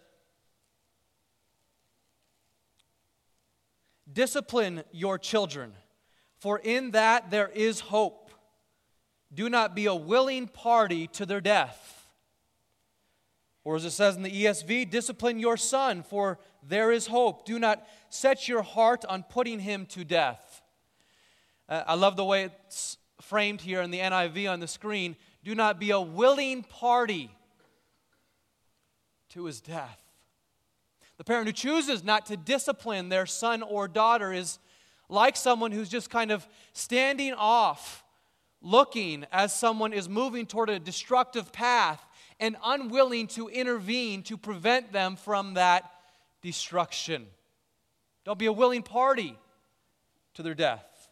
Discipline 4.13 4.83
your 4.91 5.17
children, 5.17 5.73
for 6.37 6.59
in 6.59 6.91
that 6.91 7.31
there 7.31 7.49
is 7.49 7.79
hope. 7.79 8.31
Do 9.33 9.49
not 9.49 9.75
be 9.75 9.87
a 9.87 9.95
willing 9.95 10.47
party 10.47 11.07
to 11.07 11.25
their 11.25 11.41
death. 11.41 12.07
Or 13.63 13.75
as 13.75 13.85
it 13.85 13.91
says 13.91 14.15
in 14.15 14.23
the 14.23 14.43
ESV, 14.45 14.89
discipline 14.89 15.39
your 15.39 15.57
son, 15.57 16.03
for 16.03 16.37
there 16.61 16.91
is 16.91 17.07
hope. 17.07 17.45
Do 17.45 17.57
not 17.57 17.87
set 18.09 18.47
your 18.47 18.61
heart 18.61 19.05
on 19.05 19.23
putting 19.23 19.59
him 19.59 19.85
to 19.87 20.03
death. 20.03 20.61
Uh, 21.69 21.83
I 21.87 21.95
love 21.95 22.15
the 22.15 22.25
way 22.25 22.43
it's 22.43 22.97
framed 23.21 23.61
here 23.61 23.81
in 23.81 23.89
the 23.89 23.99
NIV 23.99 24.51
on 24.51 24.59
the 24.59 24.67
screen. 24.67 25.15
Do 25.43 25.55
not 25.55 25.79
be 25.79 25.91
a 25.91 25.99
willing 25.99 26.63
party 26.63 27.31
to 29.29 29.45
his 29.45 29.61
death. 29.61 30.02
The 31.17 31.23
parent 31.23 31.47
who 31.47 31.53
chooses 31.53 32.03
not 32.03 32.25
to 32.27 32.37
discipline 32.37 33.09
their 33.09 33.25
son 33.25 33.61
or 33.61 33.87
daughter 33.87 34.33
is 34.33 34.59
like 35.09 35.35
someone 35.35 35.71
who's 35.71 35.89
just 35.89 36.09
kind 36.09 36.31
of 36.31 36.47
standing 36.73 37.33
off, 37.33 38.03
looking 38.61 39.25
as 39.31 39.53
someone 39.53 39.93
is 39.93 40.09
moving 40.09 40.45
toward 40.45 40.69
a 40.69 40.79
destructive 40.79 41.51
path 41.51 42.03
and 42.39 42.55
unwilling 42.63 43.27
to 43.27 43.47
intervene 43.47 44.23
to 44.23 44.37
prevent 44.37 44.91
them 44.91 45.15
from 45.15 45.53
that 45.53 45.89
destruction. 46.41 47.27
Don't 48.25 48.39
be 48.39 48.47
a 48.47 48.53
willing 48.53 48.83
party 48.83 49.37
to 50.33 50.43
their 50.43 50.55
death. 50.55 51.09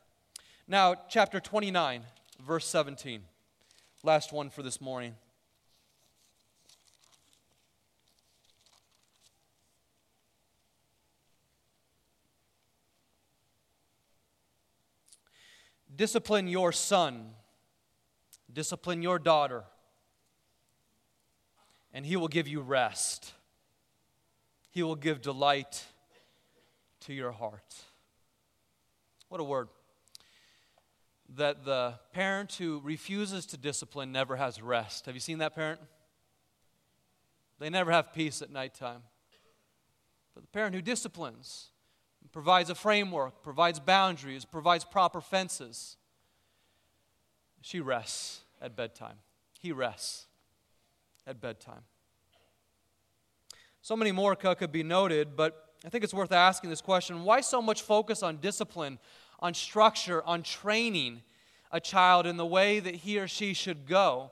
Now, 0.67 0.95
chapter 1.09 1.39
29, 1.39 2.03
verse 2.45 2.65
17. 2.67 3.21
Last 4.03 4.33
one 4.33 4.49
for 4.49 4.63
this 4.63 4.81
morning. 4.81 5.15
Discipline 16.01 16.47
your 16.47 16.71
son, 16.71 17.29
discipline 18.51 19.03
your 19.03 19.19
daughter, 19.19 19.65
and 21.93 22.03
he 22.03 22.15
will 22.15 22.27
give 22.27 22.47
you 22.47 22.59
rest. 22.59 23.33
He 24.71 24.81
will 24.81 24.95
give 24.95 25.21
delight 25.21 25.85
to 27.01 27.13
your 27.13 27.31
heart. 27.31 27.75
What 29.29 29.41
a 29.41 29.43
word. 29.43 29.67
That 31.35 31.65
the 31.65 31.99
parent 32.13 32.53
who 32.53 32.81
refuses 32.83 33.45
to 33.45 33.57
discipline 33.57 34.11
never 34.11 34.37
has 34.37 34.59
rest. 34.59 35.05
Have 35.05 35.13
you 35.13 35.21
seen 35.21 35.37
that 35.37 35.53
parent? 35.53 35.81
They 37.59 37.69
never 37.69 37.91
have 37.91 38.11
peace 38.11 38.41
at 38.41 38.49
nighttime. 38.49 39.03
But 40.33 40.41
the 40.41 40.49
parent 40.49 40.73
who 40.73 40.81
disciplines, 40.81 41.70
provides 42.31 42.69
a 42.69 42.75
framework, 42.75 43.43
provides 43.43 43.79
boundaries, 43.79 44.45
provides 44.45 44.85
proper 44.85 45.21
fences. 45.21 45.97
she 47.61 47.79
rests 47.79 48.41
at 48.61 48.75
bedtime. 48.75 49.17
He 49.59 49.71
rests 49.71 50.27
at 51.27 51.39
bedtime. 51.39 51.83
So 53.81 53.95
many 53.95 54.11
more 54.11 54.35
could 54.35 54.71
be 54.71 54.83
noted, 54.83 55.35
but 55.35 55.73
I 55.85 55.89
think 55.89 56.03
it's 56.03 56.13
worth 56.13 56.31
asking 56.31 56.69
this 56.69 56.81
question 56.81 57.23
why 57.23 57.41
so 57.41 57.61
much 57.61 57.81
focus 57.81 58.21
on 58.21 58.37
discipline, 58.37 58.99
on 59.39 59.53
structure, 59.53 60.23
on 60.23 60.43
training 60.43 61.23
a 61.71 61.79
child 61.79 62.25
in 62.27 62.37
the 62.37 62.45
way 62.45 62.79
that 62.79 62.95
he 62.95 63.19
or 63.19 63.27
she 63.27 63.53
should 63.53 63.87
go? 63.87 64.31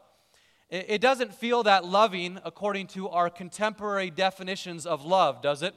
It 0.69 1.01
doesn't 1.01 1.33
feel 1.33 1.63
that 1.63 1.83
loving 1.83 2.39
according 2.45 2.87
to 2.87 3.09
our 3.09 3.31
contemporary 3.31 4.11
definitions 4.11 4.85
of 4.85 5.03
love, 5.03 5.41
does 5.41 5.63
it? 5.63 5.73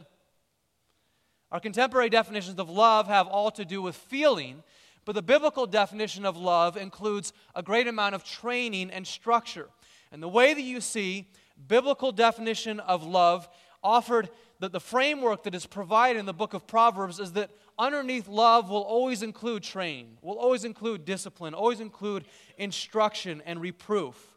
Our 1.53 1.61
contemporary 1.61 2.09
definitions 2.09 2.59
of 2.59 2.71
love 2.71 3.09
have 3.09 3.29
all 3.29 3.51
to 3.53 3.65
do 3.67 3.83
with 3.83 3.95
feeling, 3.95 4.63
but 5.05 5.15
the 5.15 5.21
biblical 5.21 5.67
definition 5.67 6.25
of 6.25 6.35
love 6.35 6.79
includes 6.79 7.35
a 7.55 7.63
great 7.63 7.87
amount 7.87 8.15
of 8.15 8.25
training 8.25 8.91
and 8.91 9.07
structure. 9.07 9.69
And 10.11 10.23
the 10.23 10.29
way 10.29 10.55
that 10.55 10.63
you 10.63 10.81
see 10.81 11.29
biblical 11.69 12.11
definition 12.11 12.81
of 12.81 13.05
love 13.05 13.51
offered 13.85 14.31
that 14.61 14.73
the 14.73 14.81
framework 14.81 15.43
that 15.43 15.55
is 15.55 15.67
provided 15.67 16.19
in 16.19 16.25
the 16.25 16.33
book 16.33 16.55
of 16.55 16.67
Proverbs 16.67 17.21
is 17.21 17.33
that 17.33 17.51
underneath 17.79 18.29
love 18.29 18.71
will 18.71 18.81
always 18.81 19.23
include 19.23 19.63
training, 19.63 20.17
will 20.23 20.39
always 20.39 20.65
include 20.65 21.05
discipline, 21.05 21.53
always 21.53 21.81
include 21.81 22.25
instruction 22.57 23.43
and 23.45 23.61
reproof. 23.61 24.33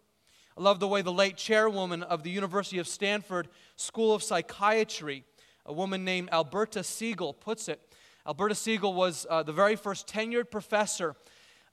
I 0.58 0.62
love 0.62 0.82
the 0.82 0.88
way 0.88 1.02
the 1.02 1.14
late 1.14 1.38
chairwoman 1.38 2.04
of 2.04 2.24
the 2.24 2.30
University 2.30 2.78
of 2.80 2.88
Stanford 2.88 3.48
School 3.78 4.14
of 4.14 4.24
Psychiatry, 4.24 5.24
a 5.66 5.74
woman 5.74 6.06
named 6.06 6.30
Alberta 6.32 6.84
Siegel, 6.84 7.34
puts 7.34 7.68
it. 7.68 7.82
Alberta 8.28 8.56
Siegel 8.56 8.94
was 8.94 9.26
uh, 9.30 9.44
the 9.44 9.54
very 9.54 9.76
first 9.76 10.08
tenured 10.08 10.50
professor 10.50 11.16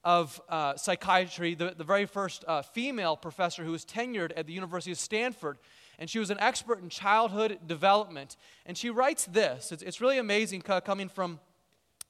of 0.04 0.40
uh, 0.49 0.76
psychiatry, 0.76 1.54
the, 1.54 1.75
the 1.76 1.84
very 1.84 2.06
first 2.06 2.44
uh, 2.49 2.62
female 2.62 3.16
professor 3.16 3.64
who 3.64 3.72
was 3.72 3.84
tenured 3.84 4.32
at 4.37 4.46
the 4.46 4.52
University 4.52 4.90
of 4.90 4.99
Stanford. 4.99 5.58
And 5.99 6.11
she 6.11 6.18
was 6.18 6.30
an 6.30 6.40
expert 6.40 6.82
in 6.82 6.88
childhood 6.88 7.58
development. 7.66 8.37
And 8.66 8.76
she 8.76 8.90
writes 8.90 9.26
this 9.26 9.70
it's, 9.70 9.82
it's 9.82 10.00
really 10.00 10.18
amazing 10.18 10.62
coming 10.62 11.08
from 11.08 11.38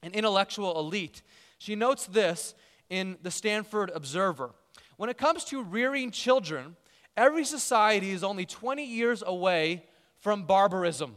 an 0.01 0.13
intellectual 0.13 0.79
elite. 0.79 1.21
She 1.59 1.75
notes 1.75 2.05
this 2.07 2.55
in 2.89 3.17
the 3.21 3.31
Stanford 3.31 3.91
Observer. 3.93 4.51
When 4.97 5.09
it 5.09 5.17
comes 5.17 5.45
to 5.45 5.63
rearing 5.63 6.11
children, 6.11 6.75
every 7.15 7.45
society 7.45 8.11
is 8.11 8.23
only 8.23 8.45
20 8.45 8.83
years 8.83 9.23
away 9.25 9.85
from 10.19 10.43
barbarism. 10.43 11.15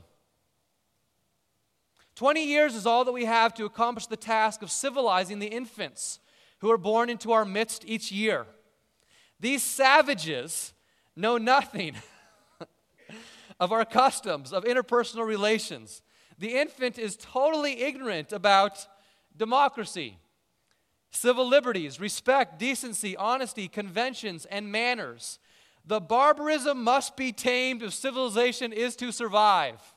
20 2.17 2.45
years 2.45 2.75
is 2.75 2.87
all 2.87 3.05
that 3.05 3.13
we 3.13 3.27
have 3.27 3.53
to 3.55 3.67
accomplish 3.67 4.07
the 4.07 4.17
task 4.17 4.63
of 4.63 4.71
civilizing 4.71 5.39
the 5.39 5.47
infants 5.47 6.19
who 6.61 6.71
are 6.71 6.79
born 6.79 7.11
into 7.11 7.31
our 7.31 7.45
midst 7.45 7.85
each 7.87 8.11
year. 8.11 8.47
These 9.39 9.63
savages 9.63 10.73
know 11.15 11.37
nothing 11.37 11.95
of 13.61 13.71
our 13.71 13.85
customs, 13.85 14.53
of 14.55 14.65
interpersonal 14.65 15.27
relations. 15.27 16.01
The 16.39 16.57
infant 16.57 16.99
is 16.99 17.17
totally 17.17 17.83
ignorant 17.83 18.33
about 18.33 18.87
democracy, 19.37 20.17
civil 21.11 21.47
liberties, 21.47 22.01
respect, 22.01 22.59
decency, 22.59 23.15
honesty, 23.15 23.69
conventions, 23.69 24.47
and 24.47 24.73
manners. 24.73 25.39
The 25.85 26.01
barbarism 26.01 26.83
must 26.83 27.15
be 27.15 27.31
tamed 27.31 27.83
if 27.83 27.93
civilization 27.93 28.73
is 28.73 28.97
to 28.97 29.13
survive. 29.13 29.95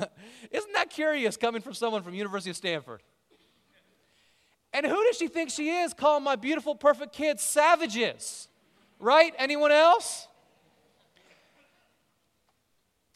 Isn't 0.50 0.72
that 0.74 0.90
curious 0.90 1.36
coming 1.36 1.62
from 1.62 1.74
someone 1.74 2.02
from 2.02 2.14
University 2.14 2.50
of 2.50 2.56
Stanford? 2.56 3.02
And 4.72 4.86
who 4.86 5.04
does 5.04 5.16
she 5.16 5.28
think 5.28 5.50
she 5.50 5.70
is 5.70 5.92
calling 5.92 6.22
my 6.22 6.36
beautiful, 6.36 6.74
perfect 6.74 7.12
kids 7.12 7.42
savages? 7.42 8.48
Right? 8.98 9.34
Anyone 9.38 9.72
else? 9.72 10.28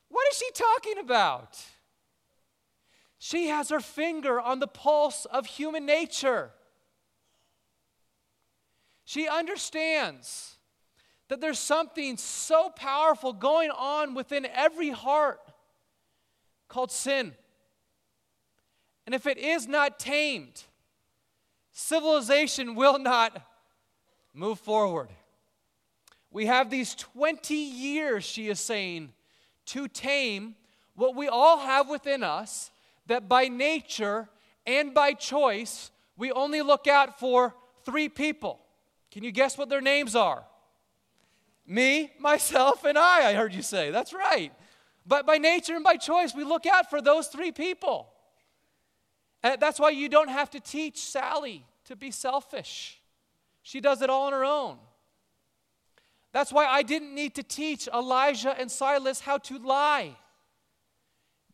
What 0.09 0.27
is 0.31 0.38
she 0.38 0.51
talking 0.55 0.99
about? 0.99 1.61
She 3.18 3.49
has 3.49 3.70
her 3.70 3.81
finger 3.81 4.40
on 4.40 4.59
the 4.59 4.66
pulse 4.66 5.25
of 5.27 5.47
human 5.47 5.87
nature. 5.87 6.51
She 9.05 9.29
understands 9.29 10.57
that 11.29 11.40
there's 11.40 11.59
something 11.59 12.16
so 12.16 12.70
powerful 12.70 13.33
going 13.33 13.70
on 13.70 14.14
within 14.14 14.47
every 14.47 14.90
heart 14.90 15.40
called 16.75 16.91
sin. 16.91 17.33
And 19.07 19.15
if 19.15 19.29
it 19.29 19.39
is 19.39 19.69
not 19.69 20.01
tamed, 20.01 20.65
civilization 21.71 22.75
will 22.75 22.99
not 22.99 23.41
move 24.33 24.59
forward. 24.59 25.09
We 26.33 26.47
have 26.47 26.71
these 26.71 26.97
20 26.97 27.55
years, 27.55 28.25
she 28.25 28.49
is 28.49 28.59
saying, 28.59 29.13
to 29.67 29.87
tame 29.87 30.57
what 30.97 31.15
we 31.15 31.29
all 31.29 31.59
have 31.59 31.89
within 31.89 32.25
us 32.25 32.73
that 33.07 33.29
by 33.29 33.47
nature 33.47 34.29
and 34.67 34.93
by 34.93 35.13
choice, 35.13 35.93
we 36.17 36.33
only 36.33 36.61
look 36.61 36.89
out 36.89 37.21
for 37.21 37.55
three 37.85 38.09
people. 38.09 38.59
Can 39.13 39.23
you 39.23 39.31
guess 39.31 39.57
what 39.57 39.69
their 39.69 39.81
names 39.81 40.17
are? 40.17 40.43
Me, 41.69 42.11
myself, 42.19 42.85
and 42.85 42.99
I, 42.99 43.29
I 43.31 43.35
heard 43.35 43.55
you 43.55 43.63
say. 43.63 43.93
That's 43.93 44.13
right. 44.13 44.53
But 45.07 45.27
by 45.27 45.38
nature 45.38 45.75
and 45.75 45.85
by 45.85 45.97
choice, 45.97 46.35
we 46.35 46.45
look 46.45 46.67
out 46.67 46.88
for 46.88 47.03
those 47.03 47.29
three 47.29 47.53
people. 47.53 48.09
And 49.43 49.61
that's 49.61 49.79
why 49.79 49.90
you 49.90 50.09
don't 50.09 50.31
have 50.31 50.51
to 50.51 50.61
teach 50.61 50.99
Sally 50.99 51.67
to 51.85 51.97
be 51.97 52.11
selfish. 52.11 53.01
She 53.62 53.81
does 53.81 54.01
it 54.01 54.09
all 54.09 54.27
on 54.27 54.33
her 54.33 54.45
own. 54.45 54.79
That's 56.33 56.53
why 56.53 56.67
I 56.67 56.83
didn't 56.83 57.14
need 57.14 57.35
to 57.37 57.43
teach 57.43 57.87
Elijah 57.88 58.59
and 58.59 58.71
Silas 58.71 59.21
how 59.21 59.38
to 59.38 59.59
lie. 59.59 60.17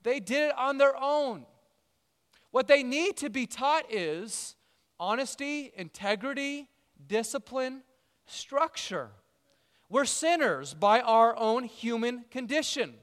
They 0.02 0.20
did 0.20 0.50
it 0.50 0.58
on 0.58 0.78
their 0.78 0.96
own. 0.96 1.44
What 2.50 2.66
they 2.66 2.82
need 2.82 3.16
to 3.18 3.30
be 3.30 3.46
taught 3.46 3.92
is 3.92 4.56
honesty, 4.98 5.72
integrity, 5.76 6.68
discipline, 7.06 7.82
structure. 8.26 9.10
We're 9.88 10.04
sinners 10.04 10.72
by 10.72 11.00
our 11.00 11.36
own 11.36 11.64
human 11.64 12.24
condition. 12.30 12.94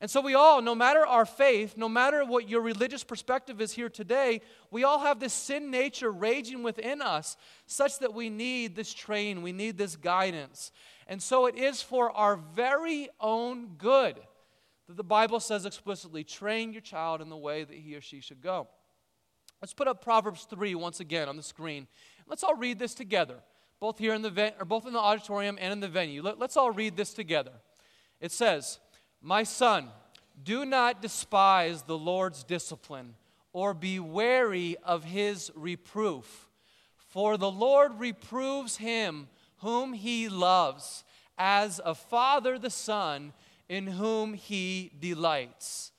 And 0.00 0.10
so, 0.10 0.20
we 0.20 0.34
all, 0.34 0.60
no 0.60 0.74
matter 0.74 1.06
our 1.06 1.24
faith, 1.24 1.76
no 1.76 1.88
matter 1.88 2.24
what 2.24 2.48
your 2.48 2.60
religious 2.60 3.02
perspective 3.02 3.60
is 3.60 3.72
here 3.72 3.88
today, 3.88 4.42
we 4.70 4.84
all 4.84 4.98
have 4.98 5.20
this 5.20 5.32
sin 5.32 5.70
nature 5.70 6.10
raging 6.10 6.62
within 6.62 7.00
us, 7.00 7.36
such 7.66 7.98
that 8.00 8.12
we 8.12 8.28
need 8.28 8.76
this 8.76 8.92
train, 8.92 9.42
we 9.42 9.52
need 9.52 9.78
this 9.78 9.96
guidance. 9.96 10.70
And 11.06 11.22
so, 11.22 11.46
it 11.46 11.56
is 11.56 11.80
for 11.80 12.10
our 12.10 12.36
very 12.36 13.08
own 13.20 13.68
good 13.78 14.18
that 14.86 14.96
the 14.96 15.04
Bible 15.04 15.40
says 15.40 15.64
explicitly 15.64 16.24
train 16.24 16.72
your 16.72 16.82
child 16.82 17.20
in 17.20 17.28
the 17.28 17.36
way 17.36 17.64
that 17.64 17.76
he 17.76 17.94
or 17.96 18.00
she 18.00 18.20
should 18.20 18.42
go. 18.42 18.68
Let's 19.60 19.74
put 19.74 19.88
up 19.88 20.02
Proverbs 20.02 20.46
3 20.48 20.74
once 20.74 21.00
again 21.00 21.28
on 21.28 21.36
the 21.36 21.42
screen. 21.42 21.88
Let's 22.28 22.44
all 22.44 22.54
read 22.54 22.78
this 22.78 22.94
together, 22.94 23.36
both 23.80 23.98
here 23.98 24.14
in 24.14 24.22
the 24.22 24.30
ven- 24.30 24.52
or 24.58 24.64
both 24.64 24.86
in 24.86 24.92
the 24.92 24.98
auditorium 24.98 25.56
and 25.60 25.72
in 25.72 25.80
the 25.80 25.88
venue. 25.88 26.22
Let, 26.22 26.38
let's 26.38 26.56
all 26.56 26.70
read 26.70 26.96
this 26.96 27.14
together. 27.14 27.52
It 28.20 28.32
says, 28.32 28.78
"My 29.26 29.42
son, 29.42 29.88
do 30.40 30.64
not 30.64 31.02
despise 31.02 31.82
the 31.82 31.98
Lord's 31.98 32.44
discipline 32.44 33.16
or 33.52 33.74
be 33.74 33.98
wary 33.98 34.76
of 34.84 35.02
his 35.02 35.50
reproof, 35.56 36.48
for 36.94 37.36
the 37.36 37.50
Lord 37.50 37.98
reproves 37.98 38.76
him 38.76 39.26
whom 39.56 39.94
he 39.94 40.28
loves, 40.28 41.02
as 41.36 41.80
a 41.84 41.92
father 41.92 42.56
the 42.56 42.70
son 42.70 43.32
in 43.68 43.88
whom 43.88 44.32
he 44.32 44.92
delights. 45.00 45.90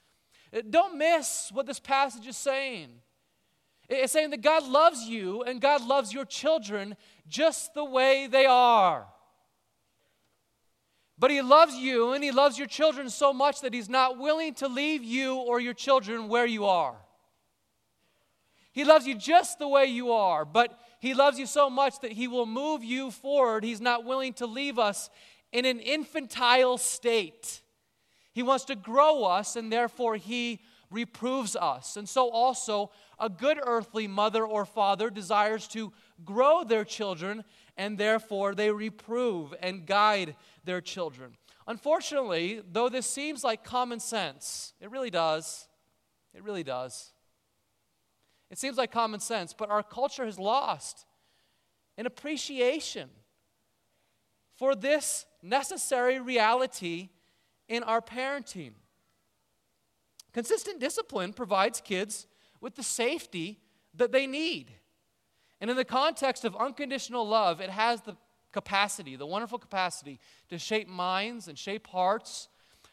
Uh, 0.56 0.62
don't 0.70 0.98
miss 0.98 1.52
what 1.52 1.66
this 1.66 1.82
passage 1.82 2.28
is 2.28 2.38
saying. 2.38 2.88
It's 3.90 4.14
saying 4.14 4.30
that 4.30 4.42
God 4.42 4.66
loves 4.66 5.02
you 5.02 5.44
and 5.44 5.60
God 5.60 5.86
loves 5.86 6.14
your 6.14 6.24
children 6.24 6.96
just 7.28 7.74
the 7.74 7.84
way 7.84 8.28
they 8.28 8.46
are. 8.46 9.06
But 11.20 11.32
He 11.32 11.42
loves 11.42 11.76
you 11.76 12.14
and 12.14 12.24
He 12.24 12.32
loves 12.32 12.58
your 12.58 12.68
children 12.68 13.10
so 13.10 13.34
much 13.34 13.62
that 13.62 13.74
He's 13.74 13.90
not 13.90 14.18
willing 14.18 14.54
to 14.56 14.68
leave 14.68 15.04
you 15.04 15.36
or 15.36 15.60
your 15.60 15.74
children 15.74 16.28
where 16.28 16.46
you 16.46 16.66
are. 16.66 16.96
He 18.72 18.84
loves 18.84 19.08
you 19.08 19.16
just 19.16 19.58
the 19.58 19.68
way 19.68 19.86
you 19.86 20.12
are, 20.12 20.46
but 20.46 20.80
He 21.00 21.14
loves 21.14 21.40
you 21.40 21.48
so 21.48 21.70
much 21.70 22.00
that 22.02 22.12
He 22.12 22.28
will 22.28 22.46
move 22.46 22.84
you 22.84 23.10
forward. 23.10 23.64
He's 23.64 23.82
not 23.82 24.06
willing 24.06 24.34
to 24.34 24.46
leave 24.46 24.78
us 24.78 25.10
in 25.52 25.66
an 25.66 25.80
infantile 25.80 26.78
state. 26.78 27.62
He 28.34 28.44
wants 28.44 28.66
to 28.66 28.76
grow 28.76 29.24
us, 29.24 29.56
and 29.56 29.72
therefore 29.72 30.16
he 30.16 30.62
reproves 30.92 31.56
us. 31.56 31.98
And 31.98 32.08
so, 32.08 32.30
also, 32.30 32.92
a 33.20 33.30
good 33.30 33.60
earthly 33.62 34.08
mother 34.08 34.46
or 34.46 34.66
father 34.66 35.10
desires 35.10 35.68
to 35.70 35.92
grow 36.24 36.64
their 36.64 36.86
children, 36.86 37.44
and 37.76 37.98
therefore 37.98 38.54
they 38.54 38.72
reprove 38.72 39.54
and 39.60 39.86
guide 39.86 40.36
their 40.68 40.82
children. 40.82 41.36
Unfortunately, 41.66 42.62
though 42.72 42.90
this 42.90 43.08
seems 43.08 43.44
like 43.44 43.64
common 43.64 44.00
sense, 44.00 44.74
it 44.80 44.92
really 44.92 45.10
does. 45.10 45.68
It 46.36 46.44
really 46.44 46.64
does. 46.64 47.12
It 48.52 48.58
seems 48.58 48.78
like 48.78 48.92
common 48.92 49.20
sense, 49.20 49.54
but 49.54 49.70
our 49.70 49.84
culture 49.84 50.26
has 50.26 50.38
lost 50.38 51.06
an 51.98 52.06
appreciation 52.06 53.10
for 54.56 54.76
this 54.76 55.26
necessary 55.42 56.20
reality 56.20 57.10
in 57.68 57.84
our 57.84 58.02
parenting. 58.02 58.72
Consistent 60.34 60.80
discipline 60.80 61.34
provides 61.34 61.82
kids 61.82 62.28
with 62.62 62.76
the 62.76 62.84
safety 62.84 63.60
that 63.96 64.12
they 64.12 64.28
need. 64.28 64.72
And 65.60 65.70
in 65.70 65.76
the 65.76 65.86
context 65.86 66.46
of 66.46 66.56
unconditional 66.56 67.28
love, 67.28 67.60
it 67.60 67.70
has 67.70 68.02
the 68.02 68.16
capacity, 68.52 69.16
the 69.16 69.26
wonderful 69.26 69.58
capacity 69.58 70.20
to 70.50 70.58
shape 70.58 70.88
minds 70.88 71.48
and 71.48 71.58
shape 71.58 71.88
hearts 71.88 72.48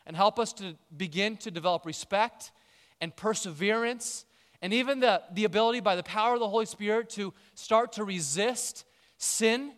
and 0.07 0.17
help 0.17 0.39
us 0.39 0.53
to 0.55 0.75
begin 0.97 1.37
to 1.39 1.51
develop 1.51 1.87
respect 1.87 2.53
and 3.01 3.15
perseverance 3.17 4.25
and 4.65 4.73
even 4.73 5.01
the, 5.01 5.21
the 5.35 5.45
ability 5.45 5.81
by 5.81 5.95
the 5.95 6.03
power 6.03 6.33
of 6.33 6.41
the 6.41 6.49
Holy 6.49 6.65
Spirit 6.65 7.11
to 7.11 7.35
start 7.55 7.93
to 7.93 8.05
resist 8.05 8.87
sin, 9.19 9.73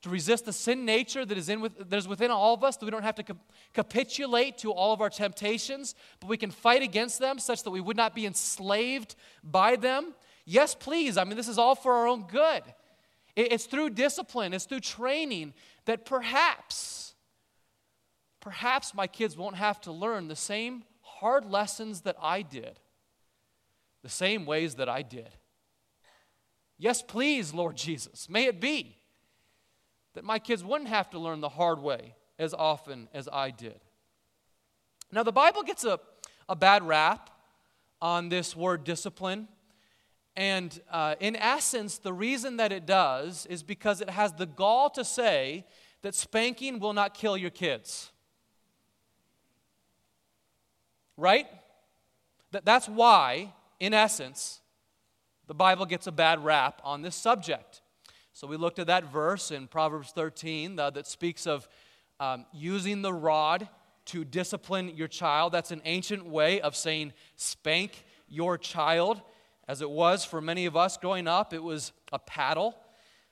to 0.00 0.08
resist 0.08 0.46
the 0.46 0.52
sin 0.54 0.86
nature 0.86 1.26
that 1.26 1.36
is, 1.36 1.50
in 1.50 1.60
with, 1.60 1.90
that 1.90 1.96
is 1.96 2.08
within 2.08 2.30
all 2.30 2.54
of 2.54 2.64
us, 2.64 2.78
that 2.78 2.86
we 2.86 2.90
don't 2.90 3.02
have 3.02 3.16
to 3.16 3.36
capitulate 3.74 4.56
to 4.56 4.72
all 4.72 4.94
of 4.94 5.02
our 5.02 5.10
temptations, 5.10 5.94
but 6.20 6.30
we 6.30 6.38
can 6.38 6.50
fight 6.50 6.82
against 6.82 7.18
them 7.18 7.38
such 7.38 7.64
that 7.64 7.70
we 7.70 7.82
would 7.82 7.98
not 7.98 8.14
be 8.14 8.24
enslaved 8.24 9.14
by 9.44 9.76
them. 9.76 10.14
Yes, 10.46 10.74
please. 10.74 11.18
I 11.18 11.24
mean, 11.24 11.36
this 11.36 11.46
is 11.46 11.58
all 11.58 11.74
for 11.74 11.92
our 11.92 12.06
own 12.06 12.22
good. 12.26 12.62
It's 13.36 13.66
through 13.66 13.90
discipline, 13.90 14.52
it's 14.52 14.64
through 14.64 14.80
training 14.80 15.54
that 15.84 16.04
perhaps, 16.04 17.14
perhaps 18.40 18.94
my 18.94 19.06
kids 19.06 19.36
won't 19.36 19.56
have 19.56 19.80
to 19.82 19.92
learn 19.92 20.28
the 20.28 20.36
same 20.36 20.84
hard 21.00 21.44
lessons 21.44 22.02
that 22.02 22.16
I 22.20 22.42
did, 22.42 22.78
the 24.02 24.08
same 24.08 24.46
ways 24.46 24.76
that 24.76 24.88
I 24.88 25.02
did. 25.02 25.30
Yes, 26.78 27.02
please, 27.02 27.52
Lord 27.52 27.76
Jesus, 27.76 28.28
may 28.28 28.46
it 28.46 28.60
be 28.60 28.96
that 30.14 30.24
my 30.24 30.38
kids 30.38 30.64
wouldn't 30.64 30.88
have 30.88 31.10
to 31.10 31.18
learn 31.18 31.40
the 31.40 31.48
hard 31.48 31.78
way 31.78 32.14
as 32.38 32.54
often 32.54 33.08
as 33.12 33.28
I 33.30 33.50
did. 33.50 33.80
Now, 35.12 35.22
the 35.22 35.32
Bible 35.32 35.62
gets 35.62 35.84
a, 35.84 36.00
a 36.48 36.56
bad 36.56 36.82
rap 36.82 37.30
on 38.00 38.28
this 38.28 38.56
word 38.56 38.84
discipline. 38.84 39.48
And 40.40 40.80
uh, 40.90 41.16
in 41.20 41.36
essence, 41.36 41.98
the 41.98 42.14
reason 42.14 42.56
that 42.56 42.72
it 42.72 42.86
does 42.86 43.44
is 43.44 43.62
because 43.62 44.00
it 44.00 44.08
has 44.08 44.32
the 44.32 44.46
gall 44.46 44.88
to 44.88 45.04
say 45.04 45.66
that 46.00 46.14
spanking 46.14 46.80
will 46.80 46.94
not 46.94 47.12
kill 47.12 47.36
your 47.36 47.50
kids. 47.50 48.10
Right? 51.18 51.46
That, 52.52 52.64
that's 52.64 52.88
why, 52.88 53.52
in 53.80 53.92
essence, 53.92 54.62
the 55.46 55.52
Bible 55.52 55.84
gets 55.84 56.06
a 56.06 56.12
bad 56.12 56.42
rap 56.42 56.80
on 56.84 57.02
this 57.02 57.16
subject. 57.16 57.82
So 58.32 58.46
we 58.46 58.56
looked 58.56 58.78
at 58.78 58.86
that 58.86 59.12
verse 59.12 59.50
in 59.50 59.66
Proverbs 59.66 60.10
13 60.12 60.78
uh, 60.78 60.88
that 60.88 61.06
speaks 61.06 61.46
of 61.46 61.68
um, 62.18 62.46
using 62.50 63.02
the 63.02 63.12
rod 63.12 63.68
to 64.06 64.24
discipline 64.24 64.96
your 64.96 65.08
child. 65.08 65.52
That's 65.52 65.70
an 65.70 65.82
ancient 65.84 66.24
way 66.24 66.62
of 66.62 66.74
saying 66.74 67.12
spank 67.36 68.06
your 68.26 68.56
child 68.56 69.20
as 69.70 69.80
it 69.80 69.88
was 69.88 70.24
for 70.24 70.40
many 70.40 70.66
of 70.66 70.76
us 70.76 70.96
growing 70.96 71.28
up, 71.28 71.54
it 71.54 71.62
was 71.62 71.92
a 72.12 72.18
paddle. 72.18 72.76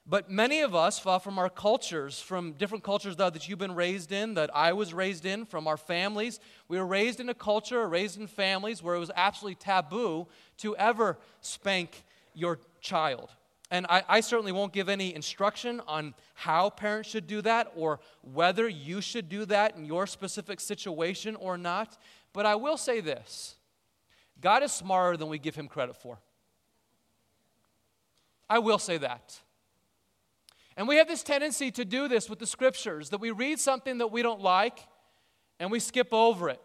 But 0.07 0.31
many 0.31 0.61
of 0.61 0.72
us, 0.72 1.05
uh, 1.05 1.18
from 1.18 1.37
our 1.37 1.51
cultures, 1.51 2.20
from 2.20 2.53
different 2.53 2.85
cultures 2.85 3.16
that 3.16 3.48
you've 3.48 3.59
been 3.59 3.74
raised 3.74 4.12
in, 4.12 4.35
that 4.35 4.48
I 4.55 4.72
was 4.72 4.94
raised 4.94 5.27
in, 5.27 5.44
from 5.44 5.66
our 5.66 5.77
families, 5.77 6.38
we 6.68 6.79
were 6.79 6.87
raised 6.87 7.18
in 7.18 7.29
a 7.29 7.35
culture, 7.35 7.88
raised 7.88 8.20
in 8.20 8.29
families 8.29 8.85
where 8.85 8.94
it 8.94 9.01
was 9.01 9.11
absolutely 9.16 9.57
taboo 9.57 10.29
to 10.59 10.77
ever 10.77 11.18
spank 11.40 12.05
your 12.35 12.61
child. 12.81 13.31
And 13.72 13.85
I, 13.88 14.05
I, 14.09 14.20
certainly 14.20 14.53
won't 14.53 14.72
give 14.72 14.88
any 14.88 15.12
instruction 15.16 15.83
on 15.88 16.14
how 16.35 16.70
parents 16.70 17.11
should 17.11 17.27
do 17.27 17.42
that 17.42 17.72
or 17.74 17.98
whether 18.22 18.68
you 18.68 19.01
should 19.01 19.29
do 19.29 19.44
that 19.46 19.77
in 19.77 19.85
your 19.85 20.07
specific 20.07 20.61
situation 20.61 21.35
or 21.35 21.59
not. 21.59 21.98
But 22.33 22.46
I 22.46 22.55
will 22.55 22.77
say 22.77 23.01
this 23.01 23.57
God 24.40 24.62
is 24.62 24.72
smarter 24.72 25.16
than 25.16 25.29
we 25.29 25.38
give 25.38 25.57
him 25.57 25.68
credit 25.68 25.96
for. 25.96 26.18
I 28.49 28.59
will 28.59 28.79
say 28.79 28.99
that. 28.99 29.41
And 30.77 30.87
we 30.87 30.97
have 30.97 31.09
this 31.09 31.23
tendency 31.23 31.71
to 31.73 31.85
do 31.85 32.07
this 32.07 32.31
with 32.31 32.39
the 32.39 32.47
scriptures 32.47 33.11
that 33.11 33.21
we 33.21 33.31
read 33.33 33.59
something 33.59 33.99
that 33.99 34.13
we 34.13 34.23
don't 34.23 34.41
like 34.41 34.79
and 35.59 35.71
we 35.71 35.81
skip 35.81 36.13
over 36.13 36.49
it 36.49 36.63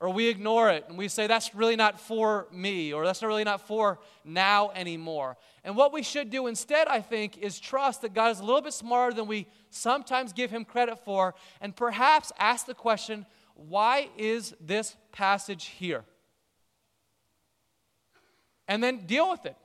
or 0.00 0.10
we 0.10 0.28
ignore 0.28 0.70
it 0.70 0.84
and 0.88 0.98
we 0.98 1.06
say 1.08 1.26
that's 1.26 1.54
really 1.54 1.76
not 1.76 2.00
for 2.00 2.48
me 2.50 2.92
or 2.92 3.04
that's 3.04 3.22
really 3.22 3.44
not 3.44 3.60
for 3.60 4.00
now 4.24 4.70
anymore. 4.74 5.36
And 5.62 5.76
what 5.76 5.92
we 5.92 6.02
should 6.02 6.30
do 6.30 6.48
instead, 6.48 6.88
I 6.88 7.00
think, 7.00 7.38
is 7.38 7.60
trust 7.60 8.02
that 8.02 8.14
God 8.14 8.32
is 8.32 8.40
a 8.40 8.44
little 8.44 8.62
bit 8.62 8.72
smarter 8.72 9.14
than 9.14 9.26
we 9.26 9.46
sometimes 9.68 10.32
give 10.32 10.50
him 10.50 10.64
credit 10.64 11.04
for 11.04 11.34
and 11.60 11.76
perhaps 11.76 12.32
ask 12.38 12.66
the 12.66 12.74
question 12.74 13.26
why 13.54 14.08
is 14.16 14.54
this 14.60 14.96
passage 15.12 15.66
here? 15.66 16.04
And 18.66 18.82
then 18.82 19.06
deal 19.06 19.30
with 19.30 19.44
it. 19.44 19.56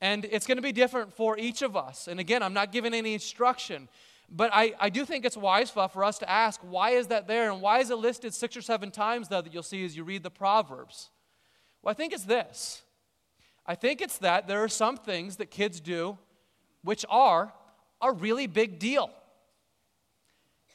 And 0.00 0.24
it's 0.24 0.46
going 0.46 0.56
to 0.56 0.62
be 0.62 0.72
different 0.72 1.12
for 1.12 1.38
each 1.38 1.62
of 1.62 1.76
us. 1.76 2.08
And 2.08 2.18
again, 2.18 2.42
I'm 2.42 2.54
not 2.54 2.72
giving 2.72 2.94
any 2.94 3.12
instruction, 3.14 3.88
but 4.30 4.50
I, 4.52 4.74
I 4.80 4.88
do 4.88 5.04
think 5.04 5.24
it's 5.24 5.36
wise 5.36 5.70
for 5.70 6.04
us 6.04 6.18
to 6.18 6.30
ask 6.30 6.60
why 6.62 6.90
is 6.90 7.08
that 7.08 7.26
there 7.26 7.50
and 7.50 7.60
why 7.60 7.80
is 7.80 7.90
it 7.90 7.96
listed 7.96 8.32
six 8.32 8.56
or 8.56 8.62
seven 8.62 8.90
times, 8.90 9.28
though, 9.28 9.42
that 9.42 9.52
you'll 9.52 9.62
see 9.62 9.84
as 9.84 9.96
you 9.96 10.04
read 10.04 10.22
the 10.22 10.30
Proverbs? 10.30 11.10
Well, 11.82 11.90
I 11.90 11.94
think 11.94 12.12
it's 12.12 12.24
this. 12.24 12.82
I 13.66 13.74
think 13.74 14.00
it's 14.00 14.18
that 14.18 14.48
there 14.48 14.62
are 14.64 14.68
some 14.68 14.96
things 14.96 15.36
that 15.36 15.50
kids 15.50 15.80
do 15.80 16.18
which 16.82 17.04
are 17.10 17.52
a 18.00 18.12
really 18.12 18.46
big 18.46 18.78
deal. 18.78 19.10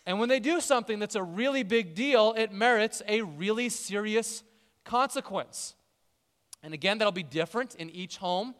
And 0.05 0.19
when 0.19 0.29
they 0.29 0.39
do 0.39 0.61
something 0.61 0.99
that's 0.99 1.15
a 1.15 1.23
really 1.23 1.63
big 1.63 1.95
deal, 1.95 2.35
it 2.37 2.51
merits 2.51 3.01
a 3.07 3.21
really 3.23 3.69
serious 3.69 4.43
consequence. 4.83 5.73
And 6.61 6.73
again, 6.73 6.99
that'll 6.99 7.11
be 7.11 7.23
different 7.23 7.75
in 7.75 7.89
each 7.89 8.17
home. 8.17 8.53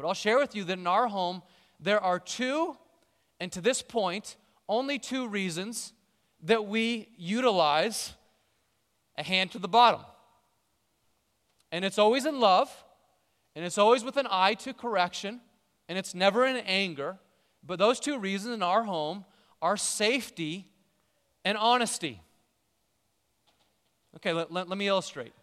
But 0.00 0.08
I'll 0.08 0.14
share 0.14 0.38
with 0.38 0.54
you 0.54 0.64
that 0.64 0.78
in 0.78 0.86
our 0.86 1.08
home, 1.08 1.42
there 1.78 2.02
are 2.02 2.18
two, 2.18 2.74
and 3.38 3.52
to 3.52 3.60
this 3.60 3.82
point, 3.82 4.38
only 4.66 4.98
two 4.98 5.28
reasons 5.28 5.92
that 6.44 6.64
we 6.64 7.08
utilize 7.18 8.14
a 9.18 9.22
hand 9.22 9.52
to 9.52 9.58
the 9.58 9.68
bottom. 9.68 10.00
And 11.70 11.84
it's 11.84 11.98
always 11.98 12.24
in 12.24 12.40
love, 12.40 12.70
and 13.54 13.62
it's 13.62 13.76
always 13.76 14.02
with 14.02 14.16
an 14.16 14.26
eye 14.30 14.54
to 14.54 14.72
correction, 14.72 15.42
and 15.86 15.98
it's 15.98 16.14
never 16.14 16.46
in 16.46 16.56
anger. 16.56 17.18
But 17.62 17.78
those 17.78 18.00
two 18.00 18.18
reasons 18.18 18.54
in 18.54 18.62
our 18.62 18.84
home 18.84 19.26
are 19.60 19.76
safety 19.76 20.66
and 21.44 21.58
honesty. 21.58 22.22
Okay, 24.16 24.32
let, 24.32 24.50
let, 24.50 24.66
let 24.66 24.78
me 24.78 24.88
illustrate. 24.88 25.34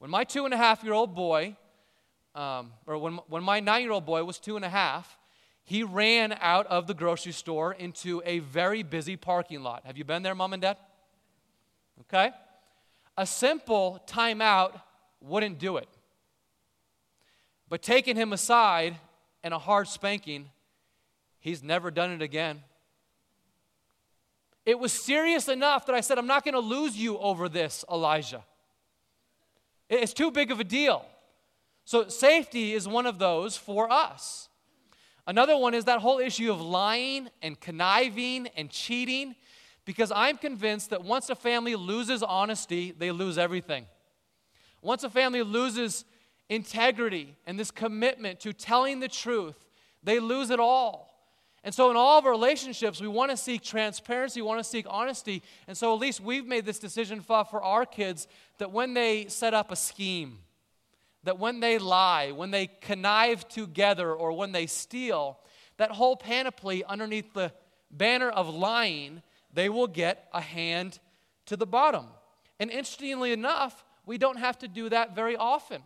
When 0.00 0.10
my 0.10 0.24
two 0.24 0.44
and 0.44 0.52
a 0.52 0.58
half 0.58 0.84
year 0.84 0.92
old 0.92 1.14
boy 1.14 1.56
um, 2.34 2.72
or 2.86 2.98
when, 2.98 3.14
when 3.28 3.42
my 3.42 3.60
nine 3.60 3.82
year 3.82 3.92
old 3.92 4.06
boy 4.06 4.24
was 4.24 4.38
two 4.38 4.56
and 4.56 4.64
a 4.64 4.68
half, 4.68 5.18
he 5.62 5.82
ran 5.82 6.36
out 6.40 6.66
of 6.66 6.86
the 6.86 6.94
grocery 6.94 7.32
store 7.32 7.72
into 7.72 8.22
a 8.26 8.40
very 8.40 8.82
busy 8.82 9.16
parking 9.16 9.62
lot. 9.62 9.82
Have 9.86 9.96
you 9.96 10.04
been 10.04 10.22
there, 10.22 10.34
mom 10.34 10.52
and 10.52 10.62
dad? 10.62 10.76
Okay? 12.02 12.32
A 13.16 13.26
simple 13.26 14.02
timeout 14.06 14.80
wouldn't 15.20 15.58
do 15.58 15.78
it. 15.78 15.88
But 17.68 17.82
taking 17.82 18.16
him 18.16 18.32
aside 18.32 18.96
and 19.42 19.54
a 19.54 19.58
hard 19.58 19.88
spanking, 19.88 20.50
he's 21.38 21.62
never 21.62 21.90
done 21.90 22.10
it 22.10 22.20
again. 22.20 22.62
It 24.66 24.78
was 24.78 24.92
serious 24.92 25.48
enough 25.48 25.86
that 25.86 25.94
I 25.94 26.00
said, 26.00 26.18
I'm 26.18 26.26
not 26.26 26.44
going 26.44 26.54
to 26.54 26.60
lose 26.60 26.96
you 26.96 27.18
over 27.18 27.48
this, 27.48 27.84
Elijah. 27.90 28.44
It's 29.88 30.14
too 30.14 30.30
big 30.30 30.50
of 30.50 30.60
a 30.60 30.64
deal. 30.64 31.06
So, 31.84 32.08
safety 32.08 32.72
is 32.72 32.88
one 32.88 33.06
of 33.06 33.18
those 33.18 33.56
for 33.56 33.90
us. 33.92 34.48
Another 35.26 35.56
one 35.56 35.74
is 35.74 35.84
that 35.84 36.00
whole 36.00 36.18
issue 36.18 36.50
of 36.50 36.60
lying 36.60 37.28
and 37.42 37.58
conniving 37.60 38.48
and 38.56 38.70
cheating, 38.70 39.34
because 39.84 40.12
I'm 40.14 40.38
convinced 40.38 40.90
that 40.90 41.04
once 41.04 41.28
a 41.30 41.34
family 41.34 41.74
loses 41.76 42.22
honesty, 42.22 42.92
they 42.96 43.10
lose 43.10 43.38
everything. 43.38 43.86
Once 44.82 45.04
a 45.04 45.10
family 45.10 45.42
loses 45.42 46.04
integrity 46.48 47.36
and 47.46 47.58
this 47.58 47.70
commitment 47.70 48.40
to 48.40 48.52
telling 48.52 49.00
the 49.00 49.08
truth, 49.08 49.66
they 50.02 50.20
lose 50.20 50.50
it 50.50 50.60
all. 50.60 51.10
And 51.64 51.74
so, 51.74 51.90
in 51.90 51.96
all 51.96 52.18
of 52.18 52.26
our 52.26 52.30
relationships, 52.30 53.00
we 53.00 53.08
want 53.08 53.30
to 53.30 53.36
seek 53.38 53.62
transparency, 53.62 54.42
we 54.42 54.46
want 54.46 54.60
to 54.60 54.68
seek 54.68 54.84
honesty. 54.88 55.42
And 55.66 55.76
so, 55.76 55.94
at 55.94 56.00
least 56.00 56.20
we've 56.20 56.46
made 56.46 56.66
this 56.66 56.78
decision 56.78 57.22
for 57.22 57.62
our 57.62 57.86
kids 57.86 58.26
that 58.58 58.70
when 58.70 58.92
they 58.92 59.26
set 59.28 59.54
up 59.54 59.70
a 59.70 59.76
scheme, 59.76 60.40
that 61.24 61.38
when 61.38 61.60
they 61.60 61.78
lie, 61.78 62.30
when 62.30 62.50
they 62.50 62.68
connive 62.80 63.48
together, 63.48 64.14
or 64.14 64.32
when 64.32 64.52
they 64.52 64.66
steal, 64.66 65.38
that 65.76 65.90
whole 65.90 66.16
panoply 66.16 66.84
underneath 66.84 67.32
the 67.34 67.52
banner 67.90 68.30
of 68.30 68.48
lying, 68.48 69.22
they 69.52 69.68
will 69.68 69.86
get 69.86 70.28
a 70.32 70.40
hand 70.40 70.98
to 71.46 71.56
the 71.56 71.66
bottom. 71.66 72.06
And 72.60 72.70
interestingly 72.70 73.32
enough, 73.32 73.84
we 74.06 74.18
don't 74.18 74.38
have 74.38 74.58
to 74.58 74.68
do 74.68 74.88
that 74.90 75.14
very 75.14 75.36
often 75.36 75.82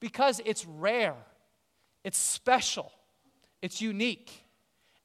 because 0.00 0.40
it's 0.44 0.64
rare, 0.64 1.16
it's 2.04 2.18
special, 2.18 2.92
it's 3.60 3.80
unique, 3.80 4.44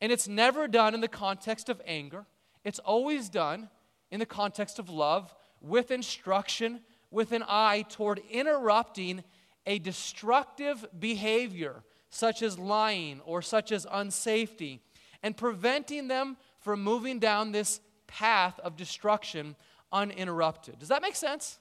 and 0.01 0.11
it's 0.11 0.27
never 0.27 0.67
done 0.67 0.93
in 0.93 1.01
the 1.01 1.07
context 1.07 1.69
of 1.69 1.81
anger. 1.85 2.25
It's 2.63 2.79
always 2.79 3.29
done 3.29 3.69
in 4.11 4.19
the 4.19 4.25
context 4.25 4.79
of 4.79 4.89
love, 4.89 5.33
with 5.61 5.91
instruction, 5.91 6.81
with 7.09 7.31
an 7.31 7.43
eye 7.47 7.85
toward 7.89 8.21
interrupting 8.29 9.23
a 9.67 9.77
destructive 9.77 10.83
behavior, 10.97 11.83
such 12.09 12.41
as 12.41 12.57
lying 12.57 13.21
or 13.25 13.43
such 13.43 13.71
as 13.71 13.85
unsafety, 13.85 14.79
and 15.21 15.37
preventing 15.37 16.07
them 16.07 16.37
from 16.59 16.81
moving 16.81 17.19
down 17.19 17.51
this 17.51 17.81
path 18.07 18.59
of 18.61 18.75
destruction 18.75 19.55
uninterrupted. 19.91 20.79
Does 20.79 20.89
that 20.89 21.01
make 21.01 21.15
sense? 21.15 21.59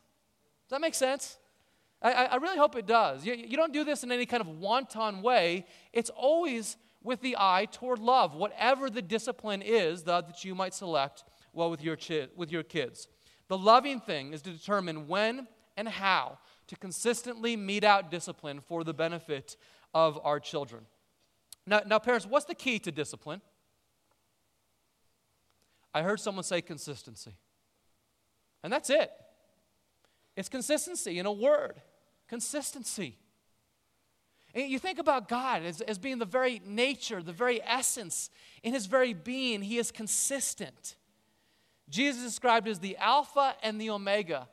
Does 0.65 0.71
that 0.71 0.81
make 0.81 0.95
sense? 0.95 1.39
I, 2.01 2.27
I 2.27 2.37
really 2.37 2.59
hope 2.59 2.77
it 2.77 2.87
does. 2.87 3.27
You, 3.27 3.35
you 3.35 3.57
don't 3.57 3.73
do 3.73 3.85
this 3.85 4.05
in 4.05 4.13
any 4.13 4.27
kind 4.27 4.41
of 4.41 4.49
wanton 4.49 5.23
way. 5.23 5.67
It's 5.93 6.11
always 6.11 6.77
with 7.03 7.21
the 7.21 7.37
eye 7.39 7.67
toward 7.71 7.99
love, 7.99 8.35
whatever 8.35 8.91
the 8.91 9.03
discipline 9.03 9.63
is 9.63 10.05
that 10.05 10.45
you 10.45 10.55
might 10.55 10.75
select 10.75 11.25
well 11.53 11.71
with 11.71 11.83
your, 11.83 11.97
chi- 11.97 12.29
with 12.37 12.51
your 12.53 12.63
kids. 12.63 13.09
The 13.49 13.59
loving 13.59 14.01
thing 14.01 14.33
is 14.33 14.43
to 14.43 14.51
determine 14.51 15.07
when 15.09 15.47
and 15.77 15.89
how 15.89 16.39
to 16.69 16.77
consistently 16.77 17.57
mete 17.57 17.85
out 17.85 18.11
discipline 18.11 18.61
for 18.61 18.85
the 18.85 18.95
benefit 18.95 19.57
of 19.95 20.19
our 20.25 20.41
children. 20.41 20.85
Now, 21.67 21.83
now, 21.87 21.99
parents, 21.99 22.27
what's 22.27 22.47
the 22.47 22.55
key 22.55 22.79
to 22.81 22.93
discipline? 22.93 23.41
I 25.93 26.03
heard 26.03 26.21
someone 26.21 26.45
say 26.45 26.61
consistency. 26.61 27.33
And 28.63 28.73
that's 28.73 28.91
it. 28.91 29.11
It's 30.37 30.49
consistency 30.49 31.19
in 31.19 31.27
a 31.27 31.33
word. 31.33 31.81
Consistency. 32.29 33.17
And 34.55 34.71
you 34.71 34.79
think 34.79 34.99
about 34.99 35.29
God 35.29 35.63
as, 35.63 35.81
as 35.81 35.99
being 35.99 36.19
the 36.19 36.25
very 36.25 36.61
nature, 36.65 37.23
the 37.23 37.33
very 37.33 37.61
essence, 37.63 38.31
in 38.63 38.73
his 38.73 38.87
very 38.87 39.15
being, 39.15 39.63
he 39.63 39.79
is 39.79 39.91
consistent. 39.91 40.97
Jesus 41.89 42.23
described 42.23 42.67
as 42.67 42.81
the 42.81 42.97
Alpha 42.97 43.55
and 43.63 43.81
the 43.81 43.91
Omega, 43.91 44.49